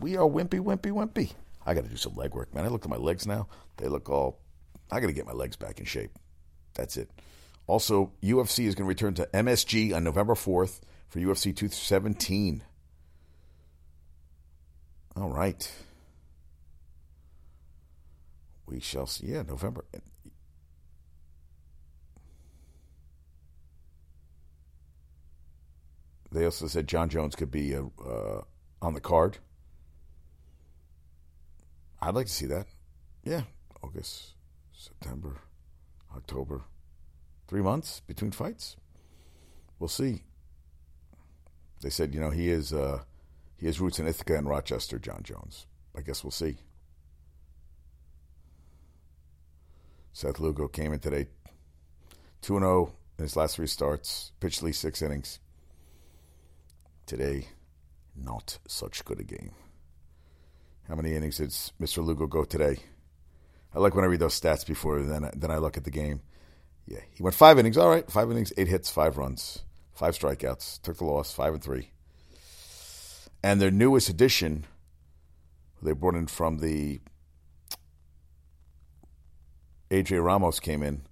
We 0.00 0.16
are 0.16 0.28
wimpy, 0.28 0.60
wimpy, 0.60 0.90
wimpy. 0.90 1.32
I 1.64 1.72
got 1.72 1.84
to 1.84 1.90
do 1.90 1.96
some 1.96 2.16
leg 2.16 2.34
work, 2.34 2.52
man. 2.52 2.64
I 2.64 2.68
look 2.68 2.84
at 2.84 2.90
my 2.90 2.96
legs 2.96 3.26
now. 3.26 3.46
They 3.76 3.86
look 3.86 4.10
all. 4.10 4.40
I 4.90 4.98
got 4.98 5.06
to 5.06 5.12
get 5.12 5.24
my 5.24 5.32
legs 5.32 5.56
back 5.56 5.78
in 5.78 5.86
shape. 5.86 6.10
That's 6.74 6.96
it. 6.96 7.10
Also, 7.68 8.12
UFC 8.22 8.66
is 8.66 8.74
going 8.74 8.84
to 8.84 8.88
return 8.88 9.14
to 9.14 9.28
MSG 9.32 9.94
on 9.94 10.02
November 10.02 10.34
4th 10.34 10.80
for 11.08 11.20
UFC 11.20 11.56
217. 11.56 12.62
All 15.16 15.30
right. 15.30 15.72
We 18.66 18.80
shall 18.80 19.06
see. 19.06 19.28
Yeah, 19.28 19.42
November. 19.42 19.84
They 26.34 26.44
also 26.44 26.66
said 26.66 26.88
Jon 26.88 27.08
Jones 27.08 27.36
could 27.36 27.52
be 27.52 27.76
uh, 27.76 27.84
uh, 28.04 28.42
on 28.82 28.92
the 28.94 29.00
card. 29.00 29.38
I'd 32.02 32.16
like 32.16 32.26
to 32.26 32.32
see 32.32 32.46
that. 32.46 32.66
Yeah, 33.22 33.42
August, 33.84 34.34
September, 34.72 35.36
October. 36.14 36.62
Three 37.46 37.62
months 37.62 38.00
between 38.00 38.32
fights. 38.32 38.76
We'll 39.78 39.86
see. 39.86 40.24
They 41.82 41.90
said, 41.90 42.12
you 42.12 42.20
know, 42.20 42.30
he 42.30 42.48
is 42.48 42.72
uh, 42.72 43.02
he 43.56 43.66
has 43.66 43.80
roots 43.80 44.00
in 44.00 44.08
Ithaca 44.08 44.36
and 44.36 44.48
Rochester, 44.48 44.98
Jon 44.98 45.20
Jones. 45.22 45.68
I 45.96 46.00
guess 46.00 46.24
we'll 46.24 46.32
see. 46.32 46.56
Seth 50.12 50.40
Lugo 50.40 50.66
came 50.66 50.92
in 50.92 50.98
today 50.98 51.28
2 52.42 52.58
0 52.58 52.92
in 53.18 53.22
his 53.22 53.36
last 53.36 53.54
three 53.54 53.68
starts, 53.68 54.32
pitched 54.40 54.58
at 54.58 54.64
least 54.64 54.80
six 54.80 55.00
innings. 55.00 55.38
Today, 57.06 57.48
not 58.16 58.58
such 58.66 59.04
good 59.04 59.20
a 59.20 59.24
game. 59.24 59.52
How 60.88 60.94
many 60.94 61.14
innings 61.14 61.38
did 61.38 61.50
Mr. 61.50 62.04
Lugo 62.04 62.26
go 62.26 62.44
today? 62.44 62.78
I 63.74 63.78
like 63.78 63.94
when 63.94 64.04
I 64.04 64.08
read 64.08 64.20
those 64.20 64.40
stats 64.40 64.66
before 64.66 65.02
then 65.02 65.28
then 65.34 65.50
I 65.50 65.58
look 65.58 65.76
at 65.76 65.84
the 65.84 65.90
game. 65.90 66.20
Yeah, 66.86 67.00
he 67.10 67.22
went 67.22 67.34
five 67.34 67.58
innings. 67.58 67.76
All 67.76 67.88
right, 67.88 68.08
five 68.10 68.30
innings, 68.30 68.52
eight 68.56 68.68
hits, 68.68 68.90
five 68.90 69.16
runs, 69.16 69.64
five 69.92 70.16
strikeouts. 70.16 70.82
Took 70.82 70.98
the 70.98 71.04
loss, 71.04 71.32
five 71.32 71.54
and 71.54 71.62
three. 71.62 71.90
And 73.42 73.60
their 73.60 73.70
newest 73.70 74.08
addition, 74.08 74.64
they 75.82 75.92
brought 75.92 76.14
in 76.14 76.26
from 76.26 76.58
the 76.58 77.00
AJ 79.90 80.24
Ramos 80.24 80.60
came 80.60 80.82
in 80.82 81.02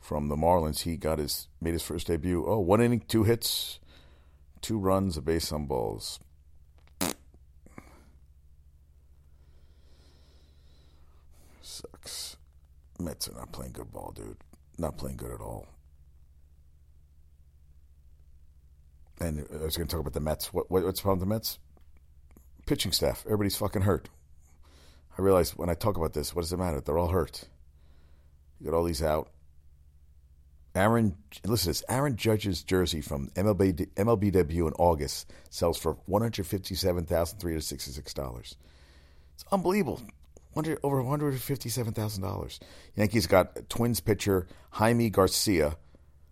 from 0.00 0.28
the 0.28 0.36
Marlins. 0.36 0.82
He 0.82 0.96
got 0.96 1.18
his 1.18 1.48
made 1.60 1.72
his 1.72 1.82
first 1.82 2.06
debut. 2.06 2.44
Oh, 2.46 2.60
one 2.60 2.80
inning, 2.80 3.00
two 3.00 3.24
hits, 3.24 3.78
two 4.66 4.78
runs, 4.80 5.16
a 5.16 5.22
base 5.22 5.52
on 5.52 5.64
balls. 5.64 6.18
Sucks. 11.62 12.36
Mets 12.98 13.28
are 13.28 13.34
not 13.34 13.52
playing 13.52 13.70
good 13.70 13.92
ball, 13.92 14.12
dude. 14.16 14.38
Not 14.76 14.98
playing 14.98 15.18
good 15.18 15.30
at 15.30 15.40
all. 15.40 15.68
And 19.20 19.46
I 19.52 19.62
was 19.62 19.76
going 19.76 19.86
to 19.86 19.92
talk 19.92 20.00
about 20.00 20.14
the 20.14 20.20
Mets. 20.20 20.52
What, 20.52 20.68
what, 20.68 20.82
what's 20.82 21.04
wrong 21.04 21.18
with 21.18 21.28
the 21.28 21.32
Mets? 21.32 21.60
Pitching 22.66 22.90
staff. 22.90 23.22
Everybody's 23.26 23.56
fucking 23.56 23.82
hurt. 23.82 24.08
I 25.16 25.22
realize 25.22 25.56
when 25.56 25.70
I 25.70 25.74
talk 25.74 25.96
about 25.96 26.12
this, 26.12 26.34
what 26.34 26.42
does 26.42 26.52
it 26.52 26.58
matter? 26.58 26.80
They're 26.80 26.98
all 26.98 27.10
hurt. 27.10 27.44
You 28.58 28.68
got 28.68 28.76
all 28.76 28.84
these 28.84 29.02
out. 29.02 29.30
Aaron, 30.76 31.16
listen 31.44 31.64
to 31.64 31.70
this. 31.70 31.84
Aaron 31.88 32.16
Judge's 32.16 32.62
jersey 32.62 33.00
from 33.00 33.30
MLB 33.30 33.88
MLB 33.94 34.30
debut 34.30 34.66
in 34.66 34.74
August 34.74 35.30
sells 35.50 35.78
for 35.78 35.94
one 36.06 36.22
hundred 36.22 36.46
fifty-seven 36.46 37.06
thousand 37.06 37.38
three 37.38 37.52
hundred 37.52 37.62
sixty-six 37.62 38.12
dollars. 38.14 38.56
It's 39.34 39.44
unbelievable. 39.50 40.00
over 40.82 41.02
one 41.02 41.06
hundred 41.06 41.40
fifty-seven 41.40 41.94
thousand 41.94 42.22
dollars. 42.22 42.60
Yankees 42.94 43.26
got 43.26 43.68
Twins 43.68 44.00
pitcher 44.00 44.46
Jaime 44.70 45.10
Garcia 45.10 45.76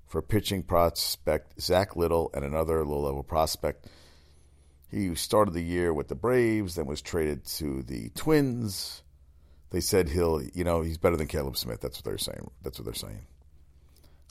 for 0.06 0.22
pitching 0.22 0.62
prospect 0.62 1.60
Zack 1.60 1.96
Littell 1.96 2.30
and 2.34 2.44
another 2.44 2.84
low-level 2.84 3.24
prospect. 3.24 3.86
He 4.90 5.14
started 5.16 5.54
the 5.54 5.62
year 5.62 5.92
with 5.92 6.06
the 6.08 6.14
Braves, 6.14 6.76
then 6.76 6.86
was 6.86 7.02
traded 7.02 7.44
to 7.46 7.82
the 7.82 8.10
Twins. 8.10 9.02
They 9.70 9.80
said 9.80 10.08
he'll, 10.08 10.40
you 10.54 10.62
know, 10.62 10.82
he's 10.82 10.98
better 10.98 11.16
than 11.16 11.26
Caleb 11.26 11.56
Smith. 11.56 11.80
That's 11.80 11.98
what 11.98 12.04
they're 12.04 12.18
saying. 12.18 12.48
That's 12.62 12.78
what 12.78 12.84
they're 12.84 12.94
saying. 12.94 13.26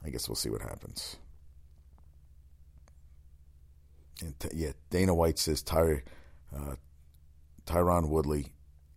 I 0.06 0.10
guess 0.10 0.28
we'll 0.28 0.36
see 0.36 0.50
what 0.50 0.62
happens. 0.62 1.18
And 4.22 4.38
t- 4.40 4.50
yeah, 4.54 4.72
Dana 4.90 5.14
White 5.14 5.40
says 5.40 5.62
Ty, 5.62 6.04
uh, 6.56 6.76
Tyron 7.66 8.10
Woodley 8.10 8.48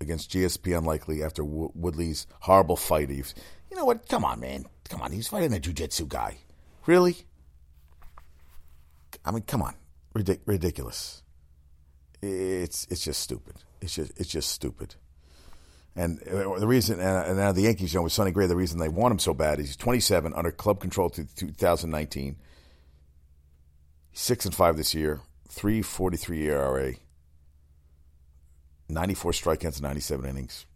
against 0.00 0.30
GSP 0.30 0.76
unlikely 0.76 1.22
after 1.22 1.42
w- 1.42 1.72
Woodley's 1.74 2.26
horrible 2.40 2.76
fight. 2.76 3.08
He's, 3.10 3.34
you 3.70 3.76
know 3.76 3.84
what? 3.84 4.08
Come 4.08 4.24
on, 4.24 4.40
man. 4.40 4.66
Come 4.88 5.00
on. 5.02 5.12
He's 5.12 5.28
fighting 5.28 5.52
a 5.52 5.58
jiu-jitsu 5.58 6.06
guy. 6.06 6.38
Really? 6.86 7.16
I 9.24 9.30
mean, 9.32 9.42
come 9.42 9.62
on. 9.62 9.74
Ridic- 10.14 10.40
ridiculous. 10.46 11.22
It's 12.22 12.86
it's 12.90 13.04
just 13.04 13.20
stupid. 13.20 13.56
It's 13.82 13.94
just 13.94 14.12
it's 14.18 14.30
just 14.30 14.50
stupid. 14.50 14.94
And 15.96 16.22
uh, 16.28 16.58
the 16.58 16.66
reason, 16.66 17.00
and 17.00 17.38
now 17.38 17.52
the 17.52 17.62
Yankees, 17.62 17.94
you 17.94 17.98
know, 17.98 18.04
with 18.04 18.12
Sonny 18.12 18.30
Gray, 18.30 18.46
the 18.46 18.54
reason 18.54 18.78
they 18.78 18.88
want 18.88 19.12
him 19.12 19.18
so 19.18 19.32
bad 19.32 19.58
is 19.58 19.68
he's 19.68 19.76
27 19.76 20.34
under 20.34 20.52
club 20.52 20.78
control 20.78 21.08
to 21.10 21.24
2019. 21.24 22.36
Six 24.12 24.44
and 24.44 24.54
five 24.54 24.76
this 24.76 24.94
year, 24.94 25.20
3.43 25.50 26.38
ERA, 26.44 26.94
94 28.88 29.32
strikeouts, 29.32 29.80
97 29.80 30.28
innings. 30.28 30.66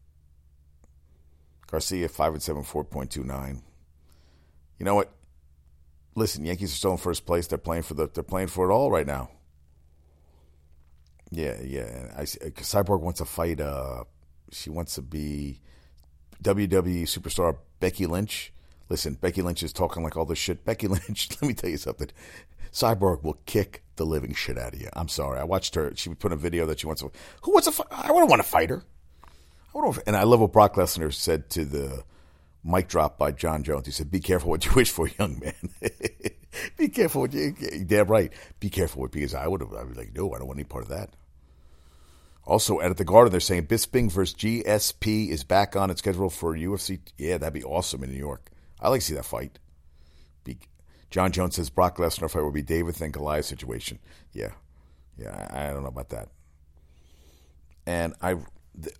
Garcia 1.70 2.08
five 2.08 2.32
and 2.32 2.42
seven, 2.42 2.64
4.29. 2.64 3.62
You 4.78 4.84
know 4.84 4.94
what? 4.94 5.12
Listen, 6.16 6.44
Yankees 6.44 6.72
are 6.72 6.76
still 6.76 6.92
in 6.92 6.96
first 6.96 7.24
place. 7.24 7.46
They're 7.46 7.58
playing 7.58 7.84
for 7.84 7.94
the. 7.94 8.08
They're 8.08 8.24
playing 8.24 8.48
for 8.48 8.68
it 8.68 8.74
all 8.74 8.90
right 8.90 9.06
now. 9.06 9.30
Yeah, 11.30 11.60
yeah. 11.62 12.12
I, 12.16 12.22
Cyborg 12.22 13.00
wants 13.00 13.18
to 13.18 13.24
fight. 13.24 13.60
Uh, 13.60 14.04
she 14.52 14.70
wants 14.70 14.94
to 14.94 15.02
be 15.02 15.60
WWE 16.42 17.02
superstar 17.02 17.56
Becky 17.80 18.06
Lynch. 18.06 18.52
Listen, 18.88 19.14
Becky 19.14 19.42
Lynch 19.42 19.62
is 19.62 19.72
talking 19.72 20.02
like 20.02 20.16
all 20.16 20.24
this 20.24 20.38
shit. 20.38 20.64
Becky 20.64 20.88
Lynch, 20.88 21.28
let 21.40 21.42
me 21.42 21.54
tell 21.54 21.70
you 21.70 21.76
something. 21.76 22.08
Cyborg 22.72 23.22
will 23.22 23.38
kick 23.46 23.82
the 23.96 24.06
living 24.06 24.34
shit 24.34 24.58
out 24.58 24.74
of 24.74 24.80
you. 24.80 24.88
I'm 24.92 25.08
sorry. 25.08 25.38
I 25.38 25.44
watched 25.44 25.74
her. 25.74 25.92
She 25.96 26.10
put 26.14 26.32
a 26.32 26.36
video 26.36 26.66
that 26.66 26.80
she 26.80 26.86
wants 26.86 27.02
to. 27.02 27.10
Who 27.42 27.52
wants 27.52 27.68
to? 27.68 27.84
I 27.90 28.08
don't 28.08 28.28
want 28.28 28.42
to 28.42 28.48
fight 28.48 28.70
her. 28.70 28.84
I 29.74 29.92
to, 29.92 30.02
and 30.06 30.16
I 30.16 30.24
love 30.24 30.40
what 30.40 30.52
Brock 30.52 30.74
Lesnar 30.74 31.12
said 31.12 31.48
to 31.50 31.64
the 31.64 32.02
mic 32.64 32.88
drop 32.88 33.18
by 33.18 33.30
Jon 33.32 33.62
Jones. 33.62 33.86
He 33.86 33.92
said, 33.92 34.10
"Be 34.10 34.20
careful 34.20 34.50
what 34.50 34.64
you 34.64 34.72
wish 34.74 34.90
for, 34.90 35.08
young 35.18 35.38
man. 35.38 35.90
be 36.76 36.88
careful 36.88 37.22
what 37.22 37.32
you." 37.32 37.54
Damn 37.86 38.06
right. 38.08 38.32
Be 38.58 38.68
careful 38.68 39.02
what 39.02 39.12
because 39.12 39.34
I 39.34 39.46
would 39.46 39.60
have, 39.60 39.72
I'd 39.72 39.88
be 39.88 39.94
like, 39.94 40.14
no, 40.14 40.32
I 40.32 40.38
don't 40.38 40.48
want 40.48 40.58
any 40.58 40.64
part 40.64 40.84
of 40.84 40.90
that. 40.90 41.14
Also, 42.44 42.80
at 42.80 42.96
the 42.96 43.04
Garden, 43.04 43.30
they're 43.30 43.40
saying 43.40 43.66
Bisping 43.66 44.10
versus 44.10 44.34
GSP 44.34 45.28
is 45.28 45.44
back 45.44 45.76
on 45.76 45.90
its 45.90 46.00
schedule 46.00 46.30
for 46.30 46.56
UFC. 46.56 46.98
Yeah, 47.18 47.38
that'd 47.38 47.54
be 47.54 47.62
awesome 47.62 48.02
in 48.02 48.10
New 48.10 48.18
York. 48.18 48.50
I 48.80 48.88
like 48.88 49.00
to 49.00 49.06
see 49.06 49.14
that 49.14 49.24
fight. 49.24 49.58
Be, 50.42 50.58
Jon 51.10 51.32
Jones 51.32 51.56
says 51.56 51.70
Brock 51.70 51.98
Lesnar 51.98 52.30
fight 52.30 52.42
will 52.42 52.50
be 52.50 52.62
David 52.62 53.00
and 53.00 53.12
Goliath 53.12 53.44
situation. 53.44 53.98
Yeah, 54.32 54.52
yeah, 55.18 55.48
I, 55.50 55.66
I 55.66 55.70
don't 55.70 55.82
know 55.82 55.88
about 55.90 56.08
that. 56.10 56.28
And 57.86 58.14
I, 58.22 58.36
the, 58.74 58.90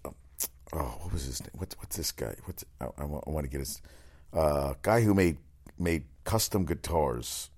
oh, 0.72 0.98
what 1.00 1.12
was 1.12 1.24
his 1.24 1.40
name? 1.40 1.50
What, 1.54 1.74
what's 1.78 1.96
this 1.96 2.12
guy? 2.12 2.34
What's 2.44 2.64
I, 2.80 2.86
I, 2.98 3.04
want, 3.04 3.24
I 3.26 3.30
want 3.30 3.44
to 3.44 3.50
get 3.50 3.60
his 3.60 3.80
uh, 4.32 4.74
guy 4.82 5.00
who 5.00 5.14
made 5.14 5.38
made 5.78 6.04
custom 6.24 6.66
guitars 6.66 7.50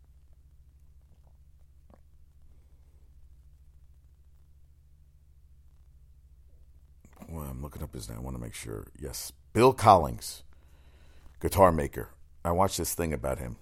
well, 7.32 7.46
I'm 7.50 7.61
looking 7.72 7.82
up 7.82 7.94
his 7.94 8.08
name. 8.08 8.18
I 8.18 8.22
want 8.22 8.36
to 8.36 8.42
make 8.42 8.54
sure. 8.54 8.86
Yes, 8.98 9.32
Bill 9.54 9.72
Collings, 9.72 10.42
guitar 11.40 11.72
maker. 11.72 12.10
I 12.44 12.50
watched 12.50 12.76
this 12.76 12.94
thing 12.94 13.14
about 13.14 13.38
him. 13.38 13.56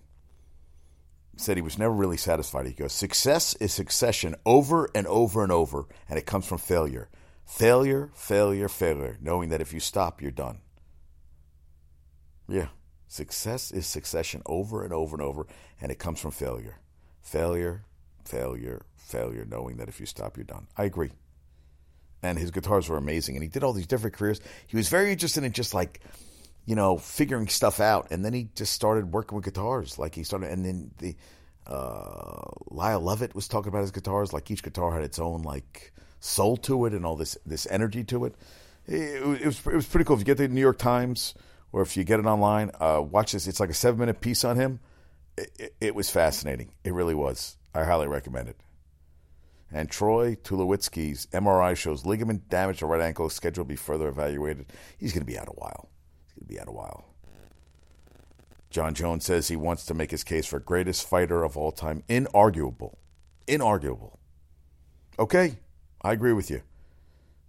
Said 1.37 1.57
he 1.57 1.63
was 1.63 1.79
never 1.79 1.95
really 1.95 2.17
satisfied. 2.17 2.67
He 2.67 2.73
goes, 2.73 2.93
"Success 2.93 3.55
is 3.55 3.73
succession 3.73 4.35
over 4.45 4.91
and 4.95 5.07
over 5.07 5.45
and 5.45 5.53
over, 5.53 5.87
and 6.09 6.19
it 6.19 6.27
comes 6.27 6.47
from 6.47 6.59
failure. 6.59 7.09
Failure, 7.45 8.11
failure, 8.15 8.69
failure. 8.69 9.17
Knowing 9.21 9.49
that 9.51 9.61
if 9.61 9.73
you 9.73 9.79
stop, 9.79 10.21
you're 10.21 10.33
done." 10.33 10.61
Yeah, 12.49 12.69
success 13.07 13.71
is 13.71 13.87
succession 13.87 14.43
over 14.45 14.83
and 14.83 14.93
over 14.93 15.15
and 15.15 15.23
over, 15.23 15.47
and 15.81 15.93
it 15.93 16.01
comes 16.01 16.21
from 16.21 16.33
failure. 16.33 16.81
Failure, 17.23 17.85
failure, 18.25 18.83
failure. 18.97 19.45
Knowing 19.45 19.77
that 19.77 19.89
if 19.89 20.01
you 20.01 20.07
stop, 20.07 20.37
you're 20.37 20.45
done. 20.45 20.67
I 20.77 20.85
agree 20.85 21.13
and 22.23 22.39
his 22.39 22.51
guitars 22.51 22.89
were 22.89 22.97
amazing. 22.97 23.37
And 23.37 23.43
he 23.43 23.49
did 23.49 23.65
all 23.65 23.73
these 23.73 23.87
different 23.87 24.17
careers. 24.17 24.41
He 24.67 24.77
was 24.77 24.89
very 24.89 25.13
interested 25.13 25.45
in 25.45 25.53
just 25.53 25.75
like, 25.75 26.01
you 26.67 26.75
know, 26.75 26.99
figuring 26.99 27.49
stuff 27.49 27.81
out. 27.81 28.09
And 28.11 28.25
then 28.25 28.33
he 28.33 28.49
just 28.55 28.73
started 28.73 29.13
working 29.13 29.37
with 29.37 29.45
guitars. 29.45 29.99
Like 29.99 30.15
he 30.15 30.25
started, 30.25 30.51
and 30.51 30.65
then 30.65 30.91
the 30.99 31.17
uh, 31.67 32.51
Lyle 32.71 33.01
Lovett 33.01 33.35
was 33.35 33.49
talking 33.49 33.69
about 33.69 33.83
his 33.83 33.91
guitars. 33.91 34.33
Like 34.33 34.51
each 34.51 34.63
guitar 34.63 34.93
had 34.93 35.03
its 35.03 35.19
own 35.19 35.43
like 35.43 35.93
soul 36.21 36.57
to 36.59 36.87
it 36.87 36.93
and 36.93 37.07
all 37.07 37.17
this 37.17 37.37
this 37.47 37.67
energy 37.71 38.05
to 38.05 38.27
it. 38.27 38.35
It, 38.87 39.23
it 39.23 39.47
was 39.47 39.67
it 39.67 39.75
was 39.75 39.87
pretty 39.87 40.05
cool. 40.05 40.15
If 40.17 40.21
you 40.21 40.27
get 40.27 40.39
the 40.39 40.49
New 40.49 40.61
York 40.61 40.79
Times 40.79 41.35
or 41.73 41.83
if 41.83 41.97
you 41.97 42.05
get 42.05 42.21
it 42.21 42.27
online, 42.27 42.71
uh, 42.81 43.03
watch 43.03 43.33
this. 43.33 43.47
It's 43.47 43.61
like 43.61 43.71
a 43.71 43.75
seven 43.75 44.01
minute 44.01 44.21
piece 44.21 44.45
on 44.45 44.57
him. 44.57 44.81
It, 45.37 45.51
it, 45.59 45.75
it 45.81 45.95
was 45.95 46.11
fascinating. 46.11 46.73
It 46.85 46.93
really 46.93 47.15
was. 47.15 47.57
I 47.75 47.85
highly 47.85 48.09
recommend 48.09 48.49
it. 48.49 48.57
And 49.73 49.89
Troy 49.89 50.35
Tulowitzki's 50.35 51.27
MRI 51.27 51.77
shows 51.77 52.05
ligament 52.05 52.49
damage 52.49 52.81
to 52.81 52.87
right 52.87 53.01
ankle, 53.01 53.31
scheduled 53.31 53.69
to 53.69 53.73
be 53.73 53.77
further 53.77 54.09
evaluated. 54.09 54.67
He's 54.99 55.13
going 55.13 55.25
to 55.25 55.33
be 55.33 55.39
out 55.39 55.49
a 55.49 55.53
while. 55.53 55.89
He's 56.25 56.35
going 56.35 56.49
to 56.49 56.53
be 56.55 56.61
out 56.61 56.69
a 56.69 56.73
while. 56.73 57.05
Jon 58.71 58.95
Jones 58.95 59.25
says 59.25 59.49
he 59.49 59.57
wants 59.57 59.85
to 59.87 59.95
make 59.95 60.11
his 60.11 60.25
case 60.25 60.47
for 60.47 60.61
greatest 60.61 61.09
fighter 61.09 61.43
of 61.43 61.57
all 61.57 61.73
time. 61.73 62.03
Inarguable. 62.09 62.97
Inarguable. 63.47 64.17
Okay, 65.19 65.59
I 66.03 66.13
agree 66.13 66.33
with 66.33 66.51
you. 66.51 66.63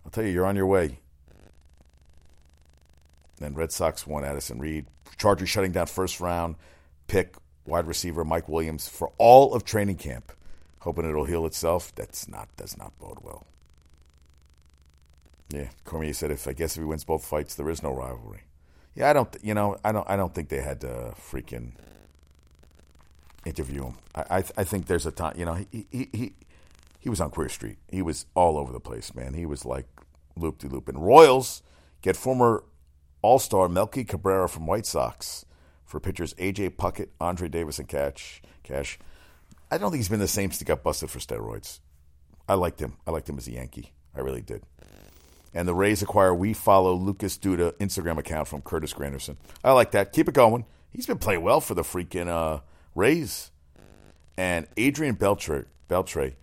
I'll 0.03 0.11
tell 0.11 0.23
you, 0.23 0.31
you're 0.31 0.47
on 0.47 0.55
your 0.55 0.65
way. 0.65 0.99
Then 3.37 3.55
Red 3.55 3.71
Sox 3.71 4.05
won 4.05 4.23
Addison 4.23 4.59
Reed. 4.59 4.85
Chargers 5.17 5.49
shutting 5.49 5.71
down 5.71 5.87
first 5.87 6.19
round 6.19 6.55
pick 7.07 7.35
wide 7.65 7.87
receiver 7.87 8.23
Mike 8.23 8.47
Williams 8.47 8.87
for 8.87 9.11
all 9.17 9.53
of 9.53 9.63
training 9.63 9.97
camp 9.97 10.31
hoping 10.81 11.09
it'll 11.09 11.25
heal 11.25 11.45
itself. 11.47 11.93
That's 11.95 12.27
not 12.27 12.55
does 12.57 12.77
not 12.77 12.97
bode 12.99 13.19
well. 13.23 13.47
Yeah, 15.49 15.69
Cormier 15.85 16.13
said 16.13 16.31
if 16.31 16.47
I 16.47 16.53
guess 16.53 16.75
if 16.77 16.81
he 16.81 16.85
wins 16.85 17.03
both 17.03 17.25
fights, 17.25 17.55
there 17.55 17.69
is 17.69 17.83
no 17.83 17.91
rivalry. 17.93 18.43
Yeah, 18.95 19.09
I 19.09 19.13
don't. 19.13 19.35
You 19.43 19.53
know, 19.55 19.77
I 19.83 19.91
don't. 19.91 20.09
I 20.09 20.15
don't 20.17 20.33
think 20.35 20.49
they 20.49 20.61
had 20.61 20.81
to 20.81 21.13
freaking. 21.17 21.73
interview 23.45 23.85
him. 23.85 23.97
I 24.15 24.21
I, 24.29 24.43
I 24.57 24.63
think 24.63 24.87
there's 24.87 25.05
a 25.05 25.11
time. 25.11 25.35
You 25.37 25.45
know, 25.45 25.55
he 25.55 25.87
he 25.91 26.09
he 26.13 26.33
he 26.99 27.09
was 27.09 27.21
on 27.21 27.31
Queer 27.31 27.49
Street. 27.49 27.77
He 27.89 28.01
was 28.01 28.25
all 28.35 28.57
over 28.57 28.71
the 28.71 28.79
place, 28.79 29.13
man. 29.15 29.33
He 29.33 29.45
was 29.45 29.65
like 29.65 29.87
loop 30.35 30.59
de 30.59 30.67
loop. 30.67 30.87
And 30.87 31.05
Royals 31.05 31.61
get 32.01 32.15
former 32.15 32.63
All 33.21 33.39
Star 33.39 33.67
Melky 33.69 34.03
Cabrera 34.03 34.47
from 34.49 34.67
White 34.67 34.85
Sox 34.85 35.45
for 35.85 35.99
pitchers 35.99 36.33
AJ 36.35 36.71
Puckett, 36.77 37.09
Andre 37.19 37.47
Davis, 37.49 37.79
and 37.79 37.87
Cash. 37.87 38.41
Cash. 38.63 38.99
I 39.71 39.77
don't 39.77 39.89
think 39.89 39.99
he's 39.99 40.09
been 40.09 40.19
the 40.19 40.27
same 40.27 40.51
since 40.51 40.59
he 40.59 40.65
got 40.65 40.83
busted 40.83 41.09
for 41.09 41.19
steroids. 41.19 41.79
I 42.47 42.55
liked 42.55 42.81
him. 42.81 42.97
I 43.07 43.11
liked 43.11 43.29
him 43.29 43.37
as 43.37 43.47
a 43.47 43.51
Yankee. 43.51 43.93
I 44.13 44.19
really 44.19 44.41
did. 44.41 44.63
And 45.53 45.67
the 45.67 45.73
Rays 45.73 46.01
acquire 46.01 46.33
We 46.33 46.53
Follow 46.53 46.93
Lucas 46.93 47.37
Duda 47.37 47.71
Instagram 47.73 48.17
account 48.17 48.47
from 48.47 48.61
Curtis 48.61 48.93
Granderson. 48.93 49.37
I 49.63 49.71
like 49.71 49.91
that. 49.91 50.11
Keep 50.11 50.29
it 50.29 50.33
going. 50.33 50.65
He's 50.91 51.05
been 51.05 51.17
playing 51.17 51.41
well 51.41 51.61
for 51.61 51.73
the 51.73 51.83
freaking 51.83 52.27
uh, 52.27 52.59
Rays. 52.95 53.51
And 54.37 54.67
Adrian 54.75 55.15
Beltre, 55.15 55.65
Beltre, 55.89 56.33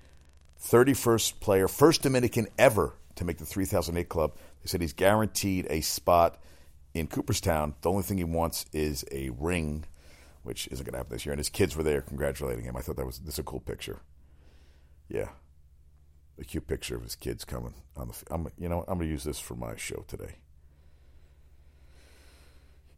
31st 0.62 1.40
player, 1.40 1.68
first 1.68 2.02
Dominican 2.02 2.48
ever 2.58 2.94
to 3.16 3.24
make 3.24 3.38
the 3.38 3.44
3008 3.44 4.08
club. 4.08 4.34
They 4.62 4.68
said 4.68 4.80
he's 4.80 4.92
guaranteed 4.92 5.66
a 5.68 5.80
spot 5.82 6.38
in 6.94 7.06
Cooperstown. 7.06 7.74
The 7.82 7.90
only 7.90 8.02
thing 8.02 8.18
he 8.18 8.24
wants 8.24 8.66
is 8.72 9.04
a 9.12 9.30
ring, 9.30 9.84
which 10.48 10.66
isn't 10.68 10.84
going 10.86 10.92
to 10.92 10.98
happen 10.98 11.12
this 11.12 11.26
year. 11.26 11.34
And 11.34 11.38
his 11.38 11.50
kids 11.50 11.76
were 11.76 11.82
there 11.82 12.00
congratulating 12.00 12.64
him. 12.64 12.74
I 12.74 12.80
thought 12.80 12.96
that 12.96 13.04
was 13.04 13.18
this 13.18 13.34
is 13.34 13.38
a 13.38 13.42
cool 13.42 13.60
picture. 13.60 14.00
Yeah, 15.10 15.28
a 16.40 16.44
cute 16.44 16.66
picture 16.66 16.96
of 16.96 17.02
his 17.02 17.14
kids 17.14 17.44
coming 17.44 17.74
on 17.96 18.08
the. 18.08 18.14
I'm, 18.30 18.48
you 18.58 18.70
know, 18.70 18.80
I'm 18.88 18.96
going 18.96 19.08
to 19.08 19.12
use 19.12 19.24
this 19.24 19.38
for 19.38 19.54
my 19.54 19.76
show 19.76 20.06
today. 20.08 20.36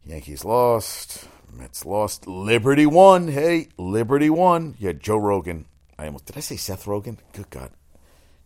Yankees 0.05 0.45
lost. 0.45 1.27
Mets 1.53 1.85
lost. 1.85 2.25
Liberty 2.25 2.85
won. 2.85 3.27
Hey, 3.27 3.67
Liberty 3.77 4.29
won. 4.29 4.75
Yeah, 4.79 4.93
Joe 4.93 5.17
Rogan. 5.17 5.65
I 5.99 6.05
almost 6.05 6.27
did 6.27 6.37
I 6.37 6.39
say 6.39 6.55
Seth 6.55 6.87
Rogan? 6.87 7.19
Good 7.33 7.49
God. 7.49 7.71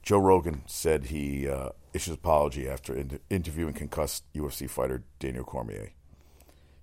Joe 0.02 0.18
Rogan 0.18 0.64
said 0.66 1.06
he 1.06 1.48
uh, 1.48 1.70
issues 1.94 2.16
apology 2.16 2.68
after 2.68 2.96
in- 2.96 3.20
interviewing 3.30 3.74
concussed 3.74 4.24
UFC 4.34 4.68
fighter 4.68 5.04
Daniel 5.20 5.44
Cormier. 5.44 5.92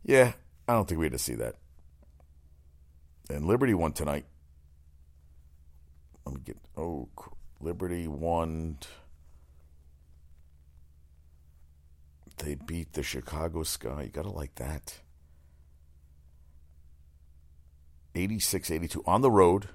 Yeah, 0.04 0.34
I 0.68 0.74
don't 0.74 0.88
think 0.88 1.00
we 1.00 1.06
had 1.06 1.12
to 1.12 1.18
see 1.18 1.34
that. 1.34 1.56
And 3.30 3.46
Liberty 3.46 3.74
won 3.74 3.92
tonight. 3.92 4.26
Let 6.24 6.34
me 6.34 6.40
get. 6.44 6.56
Oh, 6.76 7.08
Liberty 7.60 8.08
won. 8.08 8.78
They 12.38 12.54
beat 12.54 12.94
the 12.94 13.02
Chicago 13.02 13.62
Sky. 13.62 14.04
You 14.04 14.08
got 14.08 14.22
to 14.22 14.30
like 14.30 14.56
that. 14.56 15.00
86 18.14 18.70
82 18.70 19.02
on 19.06 19.20
the 19.22 19.30
road. 19.30 19.68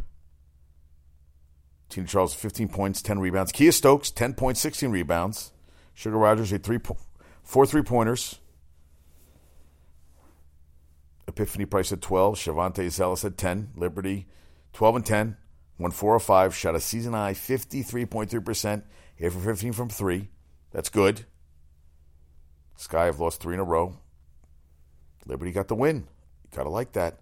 Tina 1.89 2.07
Charles, 2.07 2.33
15 2.33 2.67
points, 2.67 3.01
10 3.01 3.19
rebounds. 3.19 3.51
Kia 3.51 3.71
Stokes, 3.71 4.11
10 4.11 4.33
points, 4.33 4.59
16 4.59 4.91
rebounds. 4.91 5.53
Sugar 5.93 6.17
Rogers, 6.17 6.51
had 6.51 6.63
three, 6.63 6.79
four 7.43 7.65
three 7.65 7.81
pointers. 7.81 8.39
Epiphanny 11.27 11.69
Prince 11.69 11.91
at 11.91 12.01
12. 12.01 12.35
Shavonte 12.35 12.85
Zellous 12.87 13.25
at 13.25 13.37
10. 13.37 13.71
Liberty, 13.75 14.27
12 14.73 14.95
and 14.95 15.05
10. 15.05 15.37
Won 15.77 15.91
4 15.91 16.15
or 16.15 16.19
5. 16.19 16.55
Shot 16.55 16.75
a 16.75 16.79
season 16.79 17.13
high 17.13 17.33
53.3%. 17.33 18.83
Hit 19.15 19.33
for 19.33 19.39
15 19.39 19.73
from 19.73 19.89
3. 19.89 20.29
That's 20.71 20.89
good. 20.89 21.25
Sky 22.75 23.05
have 23.05 23.19
lost 23.19 23.41
three 23.41 23.55
in 23.55 23.59
a 23.59 23.63
row. 23.63 23.97
Liberty 25.25 25.51
got 25.51 25.67
the 25.67 25.75
win. 25.75 26.07
You 26.43 26.55
gotta 26.55 26.69
like 26.69 26.93
that. 26.93 27.19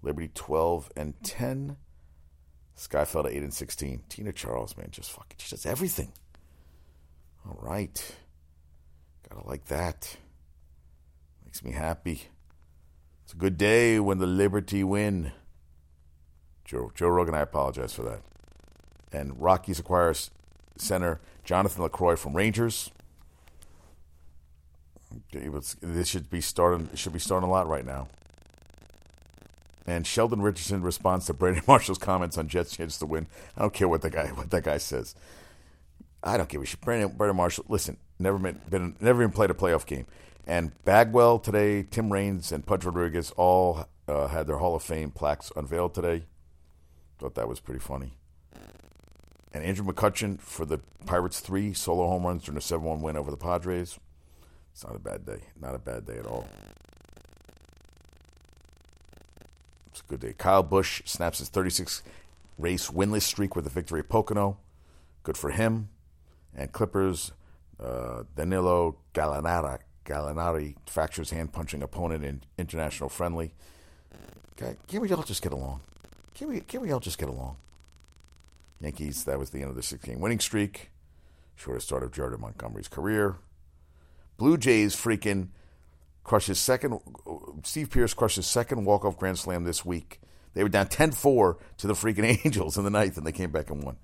Liberty 0.00 0.30
12 0.32 0.92
and 0.96 1.14
10. 1.22 1.76
Sky 2.74 3.04
fell 3.04 3.24
to 3.24 3.28
8 3.28 3.42
and 3.42 3.54
16. 3.54 4.04
Tina 4.08 4.32
Charles, 4.32 4.76
man, 4.76 4.88
just 4.90 5.10
fucking, 5.10 5.36
she 5.38 5.50
does 5.50 5.66
everything. 5.66 6.12
All 7.46 7.58
right. 7.60 8.14
Gotta 9.28 9.46
like 9.46 9.66
that. 9.66 10.16
Makes 11.44 11.64
me 11.64 11.72
happy. 11.72 12.28
It's 13.24 13.32
a 13.32 13.36
good 13.36 13.56
day 13.56 13.98
when 14.00 14.18
the 14.18 14.26
Liberty 14.26 14.84
win. 14.84 15.32
Joe, 16.64 16.90
Joe 16.94 17.08
Rogan, 17.08 17.34
I 17.34 17.40
apologize 17.40 17.92
for 17.92 18.02
that. 18.02 18.20
And 19.12 19.40
Rockies 19.40 19.78
acquires 19.78 20.30
center 20.76 21.20
Jonathan 21.44 21.86
Lucroy 21.86 22.18
from 22.18 22.34
Rangers. 22.34 22.90
This 25.30 26.08
should 26.08 26.30
be 26.30 26.40
starting. 26.40 26.88
Should 26.94 27.12
be 27.12 27.18
starting 27.18 27.48
a 27.48 27.52
lot 27.52 27.68
right 27.68 27.84
now. 27.84 28.08
And 29.86 30.06
Sheldon 30.06 30.40
Richardson 30.42 30.82
responds 30.82 31.26
to 31.26 31.34
Brandon 31.34 31.64
Marshall's 31.68 31.98
comments 31.98 32.38
on 32.38 32.48
Jets' 32.48 32.76
chance 32.76 32.98
to 32.98 33.06
win. 33.06 33.26
I 33.56 33.62
don't 33.62 33.74
care 33.74 33.88
what 33.88 34.02
the 34.02 34.10
guy 34.10 34.28
what 34.28 34.50
that 34.50 34.64
guy 34.64 34.78
says. 34.78 35.14
I 36.22 36.36
don't 36.36 36.48
give 36.48 36.62
a 36.62 36.66
shit. 36.66 36.80
Brandon, 36.80 37.14
Brandon 37.16 37.36
Marshall, 37.36 37.64
listen, 37.68 37.96
never 38.18 38.38
been, 38.38 38.60
been 38.70 38.96
never 39.00 39.22
even 39.22 39.32
played 39.32 39.50
a 39.50 39.54
playoff 39.54 39.86
game. 39.86 40.06
And 40.46 40.72
Bagwell 40.84 41.38
today, 41.38 41.84
Tim 41.84 42.12
Raines, 42.12 42.50
and 42.50 42.66
Pudge 42.66 42.84
Rodriguez 42.84 43.32
all 43.36 43.86
uh, 44.08 44.26
had 44.28 44.46
their 44.46 44.58
Hall 44.58 44.74
of 44.74 44.82
Fame 44.82 45.10
plaques 45.10 45.52
unveiled 45.54 45.94
today. 45.94 46.24
Thought 47.18 47.36
that 47.36 47.48
was 47.48 47.60
pretty 47.60 47.80
funny. 47.80 48.14
And 49.52 49.62
Andrew 49.62 49.86
McCutchen 49.86 50.40
for 50.40 50.64
the 50.64 50.80
Pirates 51.06 51.40
three 51.40 51.74
solo 51.74 52.08
home 52.08 52.24
runs 52.24 52.44
during 52.44 52.58
a 52.58 52.62
seven 52.62 52.86
one 52.86 53.02
win 53.02 53.16
over 53.16 53.30
the 53.30 53.36
Padres. 53.36 53.98
It's 54.72 54.84
not 54.84 54.96
a 54.96 54.98
bad 54.98 55.26
day. 55.26 55.42
Not 55.60 55.74
a 55.74 55.78
bad 55.78 56.06
day 56.06 56.18
at 56.18 56.26
all. 56.26 56.48
It's 59.88 60.00
a 60.00 60.04
good 60.08 60.20
day. 60.20 60.34
Kyle 60.36 60.62
Busch 60.62 61.02
snaps 61.04 61.38
his 61.38 61.50
36 61.50 62.02
race 62.58 62.88
winless 62.90 63.22
streak 63.22 63.54
with 63.54 63.66
a 63.66 63.70
victory 63.70 64.00
at 64.00 64.08
Pocono. 64.08 64.58
Good 65.22 65.36
for 65.36 65.50
him. 65.50 65.90
And 66.54 66.72
Clippers, 66.72 67.32
uh, 67.78 68.24
Danilo 68.34 68.96
Gallinari, 69.14 69.80
Gallinari 70.04 70.76
fractures 70.86 71.30
hand 71.30 71.52
punching 71.52 71.82
opponent 71.82 72.24
in 72.24 72.42
international 72.58 73.08
friendly. 73.08 73.54
Can't 74.56 75.02
we 75.02 75.10
all 75.12 75.22
just 75.22 75.42
get 75.42 75.52
along? 75.52 75.80
Can 76.34 76.48
we, 76.48 76.60
can 76.60 76.80
we 76.80 76.92
all 76.92 77.00
just 77.00 77.18
get 77.18 77.28
along? 77.28 77.56
Yankees, 78.80 79.24
that 79.24 79.38
was 79.38 79.50
the 79.50 79.60
end 79.60 79.70
of 79.70 79.76
the 79.76 79.82
16 79.82 80.20
winning 80.20 80.40
streak. 80.40 80.90
Shortest 81.54 81.86
start 81.86 82.02
of 82.02 82.12
Jordan 82.12 82.40
Montgomery's 82.40 82.88
career. 82.88 83.36
Blue 84.36 84.56
Jays 84.56 84.96
freaking 84.96 85.48
crushes 86.24 86.58
second. 86.58 87.00
Steve 87.62 87.90
Pearce 87.90 88.14
crushes 88.14 88.46
second 88.46 88.84
walk 88.84 89.04
off 89.04 89.18
grand 89.18 89.38
slam 89.38 89.64
this 89.64 89.84
week. 89.84 90.20
They 90.54 90.62
were 90.62 90.68
down 90.68 90.86
10-4 90.86 91.56
to 91.78 91.86
the 91.86 91.94
freaking 91.94 92.24
Angels 92.44 92.76
in 92.76 92.84
the 92.84 92.90
ninth, 92.90 93.16
and 93.16 93.26
they 93.26 93.32
came 93.32 93.50
back 93.50 93.70
and 93.70 93.82
won. 93.82 93.96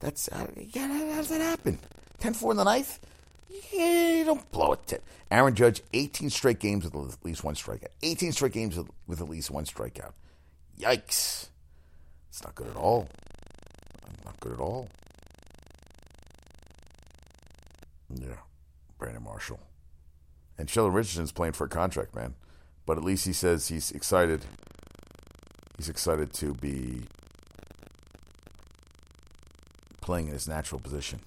That's 0.00 0.28
uh, 0.28 0.46
yeah. 0.56 0.86
How 0.88 1.16
does 1.16 1.28
that 1.30 1.40
happen? 1.40 1.78
10-4 2.20 2.52
in 2.52 2.56
the 2.58 2.64
ninth. 2.64 3.00
You 3.48 4.24
don't 4.24 4.50
blow 4.50 4.72
it. 4.72 4.86
To, 4.88 5.00
Aaron 5.30 5.54
Judge, 5.54 5.82
18 5.92 6.30
straight 6.30 6.58
games 6.58 6.84
with 6.84 6.94
at 6.94 7.24
least 7.24 7.44
one 7.44 7.54
strikeout. 7.54 7.88
18 8.02 8.32
straight 8.32 8.52
games 8.52 8.78
with 9.06 9.20
at 9.20 9.28
least 9.28 9.50
one 9.50 9.64
strikeout. 9.64 10.12
Yikes! 10.78 11.48
It's 12.28 12.42
not 12.42 12.54
good 12.54 12.68
at 12.68 12.76
all. 12.76 13.08
Not 14.24 14.40
good 14.40 14.52
at 14.52 14.60
all. 14.60 14.88
Yeah, 18.08 18.36
Brandon 18.98 19.22
Marshall. 19.22 19.60
And 20.58 20.70
Sheldon 20.70 20.94
Richardson's 20.94 21.32
playing 21.32 21.52
for 21.54 21.64
a 21.64 21.68
contract, 21.68 22.14
man. 22.14 22.34
But 22.86 22.98
at 22.98 23.04
least 23.04 23.26
he 23.26 23.32
says 23.32 23.68
he's 23.68 23.90
excited. 23.90 24.44
He's 25.76 25.88
excited 25.88 26.32
to 26.34 26.54
be 26.54 27.02
playing 30.00 30.28
in 30.28 30.34
his 30.34 30.46
natural 30.46 30.80
position. 30.80 31.20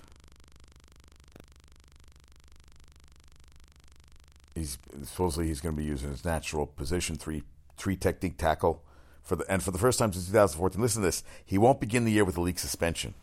He's 4.68 5.10
supposedly 5.10 5.48
he's 5.48 5.62
going 5.62 5.76
to 5.76 5.82
be 5.82 5.88
using 5.88 6.10
his 6.10 6.26
natural 6.26 6.66
position 6.66 7.16
three 7.16 7.44
three 7.78 7.96
technique 7.96 8.38
tackle 8.38 8.84
for 9.22 9.36
the 9.36 9.46
and 9.50 9.64
for 9.64 9.72
the 9.72 9.78
first 9.78 10.00
time 10.00 10.12
since 10.12 10.28
2014. 10.28 10.82
Listen 10.82 11.02
to 11.02 11.08
this: 11.08 11.24
he 11.46 11.58
won't 11.58 11.80
begin 11.80 12.06
the 12.06 12.12
year 12.12 12.26
with 12.26 12.38
a 12.38 12.42
league 12.42 12.60
suspension. 12.60 13.14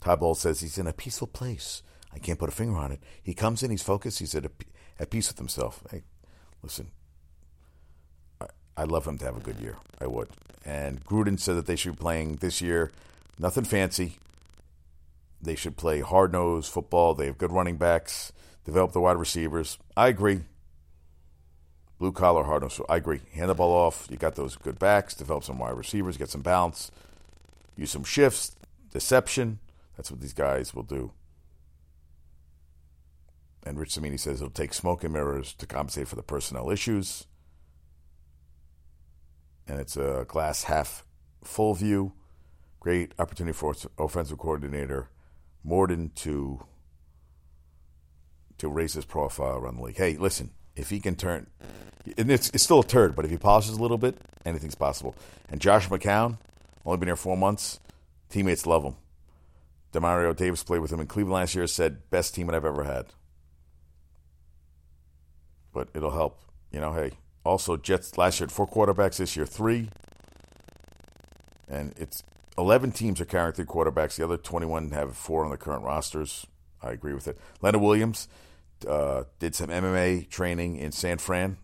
Todd 0.00 0.20
Bowles 0.20 0.40
says 0.40 0.60
he's 0.60 0.78
in 0.78 0.86
a 0.86 0.92
peaceful 0.92 1.26
place. 1.26 1.82
I 2.14 2.18
can't 2.18 2.38
put 2.38 2.48
a 2.48 2.52
finger 2.52 2.76
on 2.76 2.92
it. 2.92 3.00
He 3.22 3.34
comes 3.34 3.62
in, 3.62 3.70
he's 3.70 3.82
focused, 3.82 4.20
he's 4.20 4.34
at, 4.34 4.46
a, 4.46 4.50
at 5.00 5.10
peace 5.10 5.28
with 5.28 5.38
himself. 5.38 5.82
Hey, 5.90 6.02
listen, 6.62 6.92
I, 8.40 8.46
I'd 8.76 8.90
love 8.90 9.06
him 9.06 9.18
to 9.18 9.24
have 9.24 9.36
a 9.36 9.40
good 9.40 9.58
year. 9.58 9.76
I 10.00 10.06
would. 10.06 10.28
And 10.64 11.04
Gruden 11.04 11.40
said 11.40 11.56
that 11.56 11.66
they 11.66 11.76
should 11.76 11.96
be 11.96 12.00
playing 12.00 12.36
this 12.36 12.60
year, 12.60 12.92
nothing 13.38 13.64
fancy. 13.64 14.18
They 15.42 15.56
should 15.56 15.76
play 15.76 16.00
hard 16.00 16.32
nosed 16.32 16.72
football. 16.72 17.14
They 17.14 17.26
have 17.26 17.38
good 17.38 17.52
running 17.52 17.76
backs, 17.76 18.32
develop 18.66 18.92
the 18.92 19.00
wide 19.00 19.16
receivers. 19.16 19.78
I 19.96 20.08
agree. 20.08 20.42
Blue 21.98 22.12
collar, 22.12 22.44
hard 22.44 22.62
nosed. 22.62 22.82
I 22.90 22.96
agree. 22.96 23.20
Hand 23.32 23.48
the 23.48 23.54
ball 23.54 23.72
off. 23.72 24.06
You 24.10 24.18
got 24.18 24.34
those 24.34 24.56
good 24.56 24.78
backs, 24.78 25.14
develop 25.14 25.44
some 25.44 25.58
wide 25.58 25.70
receivers, 25.78 26.18
get 26.18 26.28
some 26.28 26.42
balance, 26.42 26.90
use 27.74 27.90
some 27.90 28.04
shifts, 28.04 28.54
deception. 28.92 29.60
That's 29.96 30.10
what 30.10 30.20
these 30.20 30.34
guys 30.34 30.74
will 30.74 30.82
do. 30.82 31.12
And 33.64 33.78
Rich 33.78 33.92
Cimini 33.94 34.18
says 34.18 34.42
it'll 34.42 34.50
take 34.50 34.74
smoke 34.74 35.04
and 35.04 35.14
mirrors 35.14 35.54
to 35.54 35.66
compensate 35.66 36.08
for 36.08 36.16
the 36.16 36.22
personnel 36.22 36.70
issues. 36.70 37.26
and 39.68 39.80
it's 39.80 39.96
a 39.96 40.24
glass 40.28 40.64
half 40.64 41.04
full 41.42 41.74
view. 41.74 42.12
Great 42.80 43.12
opportunity 43.18 43.52
for 43.52 43.74
offensive 43.98 44.38
coordinator 44.38 45.10
Morton 45.64 46.10
to 46.14 46.64
to 48.58 48.68
raise 48.68 48.94
his 48.94 49.04
profile 49.04 49.56
around 49.56 49.76
the 49.76 49.82
league. 49.82 49.96
Hey, 49.96 50.16
listen, 50.16 50.50
if 50.74 50.90
he 50.90 51.00
can 51.00 51.16
turn, 51.16 51.46
and 52.16 52.30
it's, 52.30 52.50
it's 52.50 52.62
still 52.62 52.80
a 52.80 52.84
turd, 52.84 53.16
but 53.16 53.24
if 53.24 53.30
he 53.30 53.36
polishes 53.36 53.76
a 53.76 53.82
little 53.82 53.98
bit, 53.98 54.16
anything's 54.44 54.74
possible. 54.74 55.14
And 55.50 55.60
Josh 55.60 55.88
McCown, 55.88 56.38
only 56.84 56.98
been 56.98 57.08
here 57.08 57.16
four 57.16 57.36
months, 57.36 57.80
teammates 58.30 58.66
love 58.66 58.84
him. 58.84 58.94
Demario 59.92 60.34
Davis 60.36 60.62
played 60.62 60.80
with 60.80 60.92
him 60.92 61.00
in 61.00 61.06
Cleveland 61.06 61.34
last 61.34 61.54
year, 61.54 61.66
said, 61.66 62.10
best 62.10 62.34
team 62.34 62.46
that 62.46 62.54
I've 62.54 62.64
ever 62.64 62.84
had. 62.84 63.06
But 65.72 65.88
it'll 65.94 66.10
help. 66.10 66.40
You 66.70 66.80
know, 66.80 66.92
hey, 66.92 67.12
also 67.44 67.76
Jets 67.76 68.18
last 68.18 68.40
year 68.40 68.46
had 68.46 68.52
four 68.52 68.68
quarterbacks, 68.68 69.16
this 69.16 69.36
year 69.36 69.46
three. 69.46 69.88
And 71.68 71.94
it's 71.96 72.22
11 72.58 72.92
teams 72.92 73.20
are 73.20 73.24
carrying 73.24 73.52
three 73.52 73.64
quarterbacks. 73.64 74.16
The 74.16 74.24
other 74.24 74.36
21 74.36 74.90
have 74.90 75.16
four 75.16 75.44
on 75.44 75.50
the 75.50 75.56
current 75.56 75.82
rosters. 75.82 76.46
I 76.82 76.92
agree 76.92 77.14
with 77.14 77.26
it. 77.26 77.38
Leonard 77.60 77.82
Williams 77.82 78.28
uh, 78.86 79.24
did 79.38 79.54
some 79.54 79.68
MMA 79.68 80.28
training 80.28 80.76
in 80.76 80.92
San 80.92 81.18
Fran, 81.18 81.56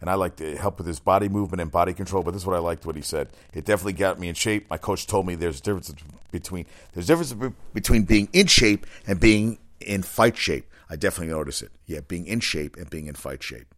and 0.00 0.08
I 0.08 0.14
liked 0.14 0.38
to 0.38 0.56
help 0.56 0.78
with 0.78 0.86
his 0.86 1.00
body 1.00 1.28
movement 1.28 1.60
and 1.60 1.70
body 1.70 1.92
control. 1.92 2.22
But 2.22 2.32
this 2.32 2.42
is 2.42 2.46
what 2.46 2.56
I 2.56 2.60
liked 2.60 2.86
what 2.86 2.96
he 2.96 3.02
said. 3.02 3.28
It 3.52 3.64
definitely 3.64 3.94
got 3.94 4.18
me 4.18 4.28
in 4.28 4.34
shape. 4.34 4.68
My 4.70 4.78
coach 4.78 5.06
told 5.06 5.26
me 5.26 5.34
there's 5.34 5.60
a 5.60 5.62
difference 5.62 5.92
between 6.30 6.66
there's 6.92 7.06
difference 7.06 7.34
between 7.72 8.04
being 8.04 8.28
in 8.32 8.46
shape 8.46 8.86
and 9.06 9.20
being 9.20 9.58
in 9.80 10.02
fight 10.02 10.36
shape. 10.36 10.66
I 10.88 10.96
definitely 10.96 11.32
notice 11.32 11.62
it. 11.62 11.70
Yeah, 11.86 12.00
being 12.00 12.26
in 12.26 12.40
shape 12.40 12.76
and 12.76 12.88
being 12.90 13.06
in 13.06 13.14
fight 13.14 13.42
shape. 13.42 13.74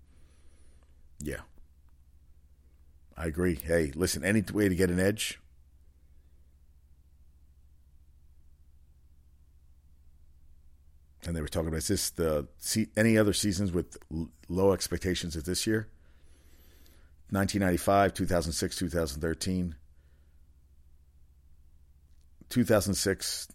Yeah. 1.21 1.41
I 3.17 3.27
agree. 3.27 3.57
Hey, 3.57 3.93
listen, 3.95 4.25
any 4.25 4.43
way 4.53 4.69
to 4.69 4.75
get 4.75 4.91
an 4.91 4.99
edge, 4.99 5.39
and 11.27 11.37
they 11.37 11.41
were 11.41 11.49
talking 11.49 11.69
about 11.69 11.79
is 11.79 11.89
this 11.89 12.11
the 12.11 12.47
any 12.97 13.17
other 13.17 13.33
seasons 13.33 13.73
with 13.73 13.97
low 14.49 14.73
expectations 14.73 15.37
of 15.37 15.45
this 15.45 15.67
year? 15.67 15.89
1995 17.31 18.13
2006 18.13 18.77
2013 18.77 19.75
2006 22.51 23.49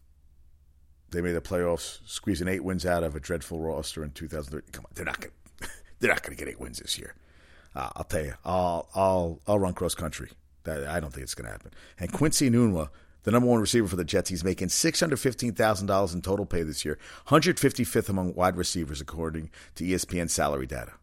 they 1.11 1.21
made 1.21 1.33
the 1.33 1.41
playoffs 1.41 1.99
squeezing 2.07 2.47
eight 2.47 2.63
wins 2.63 2.87
out 2.87 3.03
of 3.03 3.15
a 3.15 3.19
dreadful 3.19 3.59
roster 3.59 4.03
in 4.03 4.09
2013 4.09 4.71
come 4.71 4.83
on 4.83 4.91
they're 4.95 5.05
not 5.05 5.19
going 5.21 5.31
they're 5.99 6.11
not 6.11 6.23
going 6.23 6.35
to 6.35 6.43
get 6.43 6.49
eight 6.51 6.59
wins 6.59 6.79
this 6.79 6.97
year. 6.97 7.15
Uh, 7.75 7.89
I'll 7.95 8.03
tell 8.03 8.23
you 8.23 8.33
I'll 8.45 8.89
I'll 8.95 9.39
I'll 9.47 9.59
run 9.59 9.73
cross 9.73 9.95
country. 9.95 10.29
That, 10.63 10.87
I 10.87 10.99
don't 10.99 11.13
think 11.13 11.23
it's 11.23 11.35
going 11.35 11.45
to 11.45 11.51
happen. 11.51 11.71
And 11.99 12.11
Quincy 12.11 12.49
Enunwa 12.49 12.89
the 13.27 13.31
number 13.31 13.49
one 13.49 13.59
receiver 13.59 13.89
for 13.89 13.97
the 13.97 14.05
Jets. 14.05 14.29
He's 14.29 14.45
making 14.45 14.69
$615,000 14.69 16.13
in 16.13 16.21
total 16.21 16.45
pay 16.45 16.63
this 16.63 16.85
year, 16.85 16.97
155th 17.27 18.07
among 18.07 18.33
wide 18.35 18.55
receivers, 18.55 19.01
according 19.01 19.49
to 19.75 19.83
ESPN 19.83 20.29
salary 20.29 20.65
data. 20.65 20.93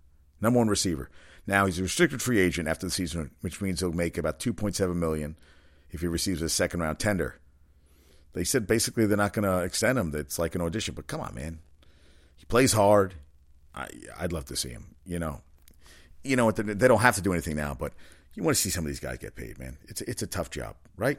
Number 0.40 0.58
one 0.58 0.68
receiver. 0.68 1.10
Now 1.46 1.66
he's 1.66 1.78
a 1.78 1.82
restricted 1.82 2.22
free 2.22 2.40
agent 2.40 2.66
after 2.66 2.87
the 2.87 2.90
season, 2.90 3.32
which 3.42 3.60
means 3.60 3.80
he'll 3.80 3.92
make 3.92 4.16
about 4.16 4.40
2.7 4.40 4.96
million 4.96 5.37
if 5.90 6.00
he 6.00 6.06
receives 6.06 6.40
a 6.40 6.48
second 6.48 6.80
round 6.80 6.98
tender. 6.98 7.40
They 8.32 8.44
said 8.44 8.66
basically 8.66 9.04
they're 9.04 9.18
not 9.18 9.34
going 9.34 9.44
to 9.44 9.62
extend 9.62 9.98
him. 9.98 10.10
It's 10.14 10.38
like 10.38 10.54
an 10.54 10.62
audition. 10.62 10.94
But 10.94 11.08
come 11.08 11.20
on, 11.20 11.34
man, 11.34 11.58
he 12.37 12.46
plays 12.46 12.72
hard. 12.72 13.16
I, 13.74 13.88
would 14.22 14.32
love 14.32 14.46
to 14.46 14.56
see 14.56 14.70
him. 14.70 14.94
You 15.04 15.18
know, 15.18 15.42
you 16.22 16.37
know 16.37 16.50
they 16.50 16.88
don't 16.88 17.02
have 17.02 17.16
to 17.16 17.20
do 17.20 17.34
anything 17.34 17.56
now, 17.56 17.76
but 17.78 17.92
you 18.32 18.42
want 18.42 18.56
to 18.56 18.62
see 18.62 18.70
some 18.70 18.84
of 18.84 18.88
these 18.88 18.98
guys 18.98 19.18
get 19.18 19.37
paid, 19.37 19.58
man. 19.58 19.76
It's 19.88 20.00
it's 20.00 20.22
a 20.22 20.26
tough 20.26 20.48
job, 20.48 20.76
right? 20.96 21.18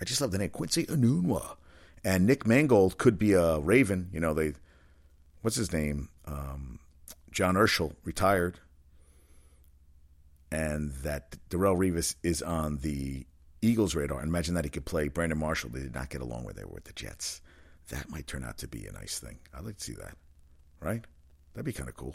I 0.00 0.04
just 0.04 0.20
love 0.20 0.32
the 0.32 0.38
name 0.38 0.50
Quincy 0.50 0.86
Enunwa. 0.86 1.56
And 2.04 2.26
Nick 2.26 2.46
Mangold 2.46 2.98
could 2.98 3.18
be 3.18 3.32
a 3.32 3.58
Raven. 3.58 4.10
You 4.12 4.20
know, 4.20 4.34
they, 4.34 4.54
what's 5.42 5.56
his 5.56 5.72
name? 5.72 6.10
Um, 6.26 6.78
John 7.30 7.54
Urschel 7.54 7.94
retired. 8.04 8.60
And 10.52 10.92
that 11.02 11.36
Darrelle 11.50 11.76
Revis 11.76 12.14
is 12.22 12.42
on 12.42 12.78
the 12.78 13.26
Eagles' 13.62 13.94
radar. 13.94 14.20
And 14.20 14.28
imagine 14.28 14.54
that 14.54 14.64
he 14.64 14.70
could 14.70 14.84
play 14.84 15.08
Brandon 15.08 15.38
Marshall. 15.38 15.70
They 15.70 15.80
did 15.80 15.94
not 15.94 16.10
get 16.10 16.20
along 16.20 16.44
where 16.44 16.54
they 16.54 16.64
were 16.64 16.74
with 16.74 16.84
the 16.84 16.92
Jets. 16.92 17.40
That 17.88 18.08
might 18.10 18.26
turn 18.26 18.44
out 18.44 18.58
to 18.58 18.68
be 18.68 18.86
a 18.86 18.92
nice 18.92 19.18
thing. 19.18 19.38
I'd 19.54 19.64
like 19.64 19.78
to 19.78 19.84
see 19.84 19.94
that, 19.94 20.16
right? 20.80 21.04
That'd 21.54 21.66
be 21.66 21.72
kind 21.72 21.88
of 21.88 21.96
cool. 21.96 22.14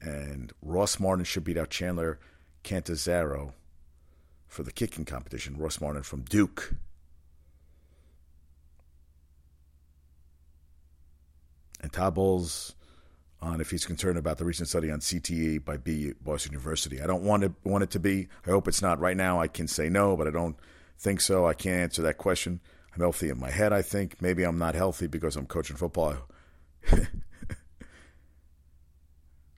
And 0.00 0.52
Ross 0.62 0.98
Martin 0.98 1.24
should 1.24 1.44
beat 1.44 1.56
out 1.56 1.70
Chandler 1.70 2.18
Catanzaro 2.64 3.54
for 4.52 4.62
the 4.62 4.70
kicking 4.70 5.06
competition, 5.06 5.56
Ross 5.56 5.80
Martin 5.80 6.02
from 6.02 6.20
Duke. 6.22 6.74
And 11.80 11.90
Todd 11.90 12.14
Bowles 12.14 12.74
on 13.40 13.62
if 13.62 13.70
he's 13.70 13.86
concerned 13.86 14.18
about 14.18 14.36
the 14.36 14.44
recent 14.44 14.68
study 14.68 14.90
on 14.90 15.00
CTE 15.00 15.64
by 15.64 15.78
B 15.78 16.12
Boston 16.22 16.52
University. 16.52 17.00
I 17.00 17.06
don't 17.06 17.22
want 17.22 17.44
it 17.44 17.52
want 17.64 17.82
it 17.82 17.90
to 17.92 17.98
be. 17.98 18.28
I 18.46 18.50
hope 18.50 18.68
it's 18.68 18.82
not. 18.82 19.00
Right 19.00 19.16
now, 19.16 19.40
I 19.40 19.48
can 19.48 19.66
say 19.66 19.88
no, 19.88 20.18
but 20.18 20.28
I 20.28 20.30
don't 20.30 20.56
think 20.98 21.22
so. 21.22 21.46
I 21.46 21.54
can't 21.54 21.80
answer 21.80 22.02
that 22.02 22.18
question. 22.18 22.60
I'm 22.94 23.00
healthy 23.00 23.30
in 23.30 23.40
my 23.40 23.50
head. 23.50 23.72
I 23.72 23.80
think 23.80 24.20
maybe 24.20 24.44
I'm 24.44 24.58
not 24.58 24.74
healthy 24.74 25.06
because 25.06 25.34
I'm 25.34 25.46
coaching 25.46 25.76
football. 25.76 26.14
I 26.92 27.06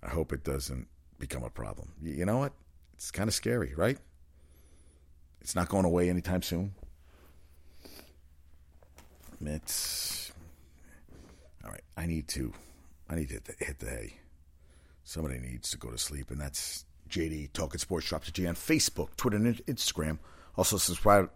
hope 0.08 0.32
it 0.32 0.44
doesn't 0.44 0.86
become 1.18 1.42
a 1.42 1.50
problem. 1.50 1.94
You 2.00 2.24
know 2.24 2.38
what? 2.38 2.52
It's 2.94 3.10
kind 3.10 3.26
of 3.26 3.34
scary, 3.34 3.74
right? 3.76 3.98
It's 5.44 5.54
not 5.54 5.68
going 5.68 5.84
away 5.84 6.08
anytime 6.08 6.40
soon. 6.40 6.74
It's 9.44 10.32
all 11.62 11.70
right. 11.70 11.82
I 11.98 12.06
need 12.06 12.28
to. 12.28 12.54
I 13.10 13.16
need 13.16 13.28
to 13.28 13.34
hit 13.34 13.44
the, 13.44 13.64
hit 13.64 13.78
the 13.78 13.90
hay. 13.90 14.14
Somebody 15.04 15.38
needs 15.40 15.70
to 15.72 15.76
go 15.76 15.90
to 15.90 15.98
sleep, 15.98 16.30
and 16.30 16.40
that's 16.40 16.86
JD 17.10 17.52
Talking 17.52 17.78
Sports. 17.78 18.08
Drop 18.08 18.24
to 18.24 18.32
G 18.32 18.46
on 18.46 18.54
Facebook, 18.54 19.14
Twitter, 19.18 19.36
and 19.36 19.54
Instagram. 19.66 20.18
Also 20.56 20.78
subscribe. 20.78 21.30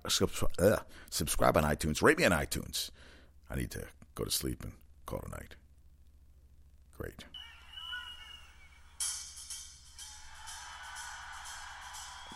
Uh, 0.58 0.76
subscribe 1.10 1.58
on 1.58 1.64
iTunes. 1.64 2.00
Rate 2.00 2.16
me 2.16 2.24
on 2.24 2.32
iTunes. 2.32 2.90
I 3.50 3.56
need 3.56 3.70
to 3.72 3.84
go 4.14 4.24
to 4.24 4.30
sleep 4.30 4.62
and 4.62 4.72
call 5.04 5.18
it 5.18 5.26
a 5.26 5.30
night. 5.32 5.54
Great. 6.96 7.24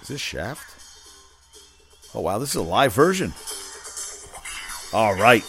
Is 0.02 0.08
this 0.08 0.20
Shaft? 0.20 0.91
Oh, 2.14 2.20
wow, 2.20 2.38
this 2.38 2.50
is 2.50 2.56
a 2.56 2.62
live 2.62 2.92
version. 2.92 3.32
All 4.92 5.14
right. 5.14 5.44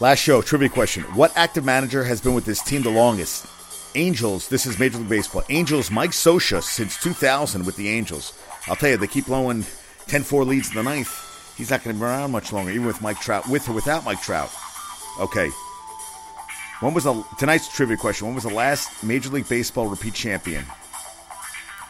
Last 0.00 0.18
show, 0.18 0.42
trivia 0.42 0.68
question. 0.68 1.04
What 1.14 1.36
active 1.36 1.64
manager 1.64 2.04
has 2.04 2.20
been 2.20 2.34
with 2.34 2.44
this 2.44 2.62
team 2.62 2.82
the 2.82 2.90
longest? 2.90 3.46
Angels, 3.94 4.48
this 4.48 4.66
is 4.66 4.78
Major 4.78 4.98
League 4.98 5.08
Baseball. 5.08 5.42
Angels, 5.48 5.90
Mike 5.90 6.10
Scioscia, 6.10 6.62
since 6.62 7.00
2000 7.00 7.64
with 7.64 7.76
the 7.76 7.88
Angels. 7.88 8.32
I'll 8.66 8.76
tell 8.76 8.90
you, 8.90 8.96
they 8.96 9.06
keep 9.06 9.26
blowing 9.26 9.64
10 10.08 10.22
4 10.24 10.44
leads 10.44 10.68
in 10.68 10.74
the 10.74 10.82
ninth. 10.82 11.54
He's 11.56 11.70
not 11.70 11.82
going 11.82 11.96
to 11.96 12.00
be 12.00 12.04
around 12.04 12.30
much 12.30 12.52
longer, 12.52 12.70
even 12.70 12.86
with 12.86 13.02
Mike 13.02 13.20
Trout, 13.20 13.48
with 13.48 13.68
or 13.68 13.72
without 13.72 14.04
Mike 14.04 14.22
Trout. 14.22 14.50
Okay. 15.20 15.50
When 16.80 16.94
was 16.94 17.04
the 17.04 17.24
tonight's 17.38 17.68
trivia 17.68 17.96
question? 17.96 18.28
When 18.28 18.34
was 18.36 18.44
the 18.44 18.54
last 18.54 19.02
Major 19.02 19.30
League 19.30 19.48
Baseball 19.48 19.86
repeat 19.86 20.14
champion? 20.14 20.64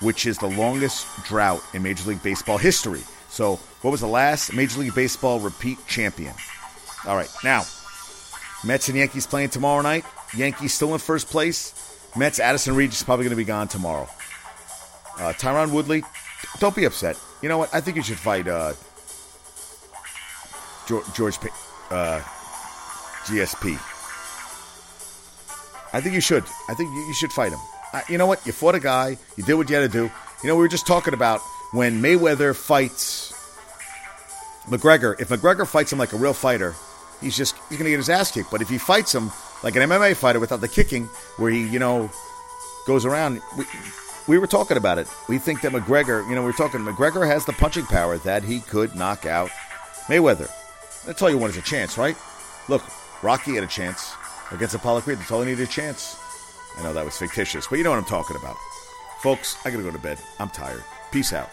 Which 0.00 0.26
is 0.26 0.38
the 0.38 0.46
longest 0.46 1.06
drought 1.24 1.62
in 1.74 1.82
Major 1.82 2.08
League 2.08 2.22
Baseball 2.22 2.58
history. 2.58 3.02
So, 3.28 3.56
what 3.82 3.90
was 3.90 4.00
the 4.00 4.08
last 4.08 4.52
Major 4.52 4.80
League 4.80 4.94
Baseball 4.94 5.40
repeat 5.40 5.78
champion? 5.86 6.34
All 7.06 7.16
right, 7.16 7.30
now, 7.44 7.64
Mets 8.64 8.88
and 8.88 8.96
Yankees 8.96 9.26
playing 9.26 9.50
tomorrow 9.50 9.82
night. 9.82 10.04
Yankees 10.36 10.74
still 10.74 10.92
in 10.94 10.98
first 10.98 11.28
place. 11.28 11.74
Mets, 12.16 12.40
Addison 12.40 12.74
Reed 12.74 12.90
is 12.90 13.02
probably 13.02 13.24
going 13.24 13.30
to 13.30 13.36
be 13.36 13.44
gone 13.44 13.68
tomorrow. 13.68 14.08
Uh, 15.18 15.32
Tyron 15.32 15.72
Woodley, 15.72 16.02
don't 16.58 16.74
be 16.74 16.84
upset. 16.84 17.18
You 17.42 17.48
know 17.48 17.58
what? 17.58 17.74
I 17.74 17.80
think 17.80 17.96
you 17.96 18.02
should 18.02 18.18
fight 18.18 18.48
uh, 18.48 18.72
George, 20.86 21.04
George 21.14 21.36
uh, 21.90 22.20
GSP. 23.24 23.74
I 25.92 26.00
think 26.00 26.14
you 26.14 26.20
should. 26.20 26.44
I 26.68 26.74
think 26.74 26.90
you 26.90 27.14
should 27.14 27.32
fight 27.32 27.52
him 27.52 27.60
Uh, 27.92 28.02
you 28.08 28.18
know 28.18 28.26
what? 28.26 28.44
You 28.46 28.52
fought 28.52 28.74
a 28.74 28.80
guy. 28.80 29.16
You 29.36 29.44
did 29.44 29.54
what 29.54 29.68
you 29.70 29.76
had 29.76 29.90
to 29.90 29.98
do. 29.98 30.10
You 30.42 30.48
know, 30.48 30.56
we 30.56 30.62
were 30.62 30.68
just 30.68 30.86
talking 30.86 31.14
about 31.14 31.40
when 31.72 32.02
Mayweather 32.02 32.54
fights 32.54 33.32
McGregor. 34.66 35.20
If 35.20 35.28
McGregor 35.28 35.66
fights 35.66 35.92
him 35.92 35.98
like 35.98 36.12
a 36.12 36.16
real 36.16 36.34
fighter, 36.34 36.74
he's 37.20 37.36
just 37.36 37.56
he's 37.68 37.78
going 37.78 37.84
to 37.84 37.90
get 37.90 37.96
his 37.96 38.10
ass 38.10 38.30
kicked. 38.30 38.50
But 38.50 38.62
if 38.62 38.68
he 38.68 38.78
fights 38.78 39.14
him 39.14 39.30
like 39.62 39.76
an 39.76 39.82
MMA 39.82 40.16
fighter 40.16 40.40
without 40.40 40.60
the 40.60 40.68
kicking, 40.68 41.04
where 41.36 41.50
he 41.50 41.66
you 41.66 41.78
know 41.78 42.10
goes 42.86 43.04
around, 43.04 43.40
we, 43.56 43.64
we 44.26 44.38
were 44.38 44.46
talking 44.46 44.76
about 44.76 44.98
it. 44.98 45.08
We 45.28 45.38
think 45.38 45.62
that 45.62 45.72
McGregor, 45.72 46.28
you 46.28 46.34
know, 46.34 46.42
we 46.42 46.50
are 46.50 46.54
talking 46.54 46.80
McGregor 46.80 47.26
has 47.26 47.44
the 47.44 47.52
punching 47.52 47.86
power 47.86 48.18
that 48.18 48.44
he 48.44 48.60
could 48.60 48.94
knock 48.94 49.26
out 49.26 49.50
Mayweather. 50.06 50.50
That's 51.06 51.22
all 51.22 51.30
you 51.30 51.38
want 51.38 51.52
is 51.52 51.58
a 51.58 51.62
chance, 51.62 51.96
right? 51.96 52.16
Look, 52.68 52.82
Rocky 53.22 53.54
had 53.54 53.64
a 53.64 53.68
chance 53.68 54.12
against 54.50 54.74
Apollo 54.74 55.02
Creed. 55.02 55.18
That's 55.18 55.30
all 55.30 55.40
he 55.40 55.50
needed 55.50 55.66
a 55.66 55.70
chance. 55.70 56.18
I 56.78 56.82
know 56.82 56.92
that 56.92 57.04
was 57.04 57.18
fictitious, 57.18 57.66
but 57.66 57.76
you 57.76 57.84
know 57.84 57.90
what 57.90 57.98
I'm 57.98 58.04
talking 58.04 58.36
about. 58.36 58.56
Folks, 59.18 59.56
I 59.66 59.70
gotta 59.70 59.82
go 59.82 59.90
to 59.90 59.98
bed. 59.98 60.18
I'm 60.38 60.48
tired. 60.48 60.84
Peace 61.10 61.32
out. 61.32 61.50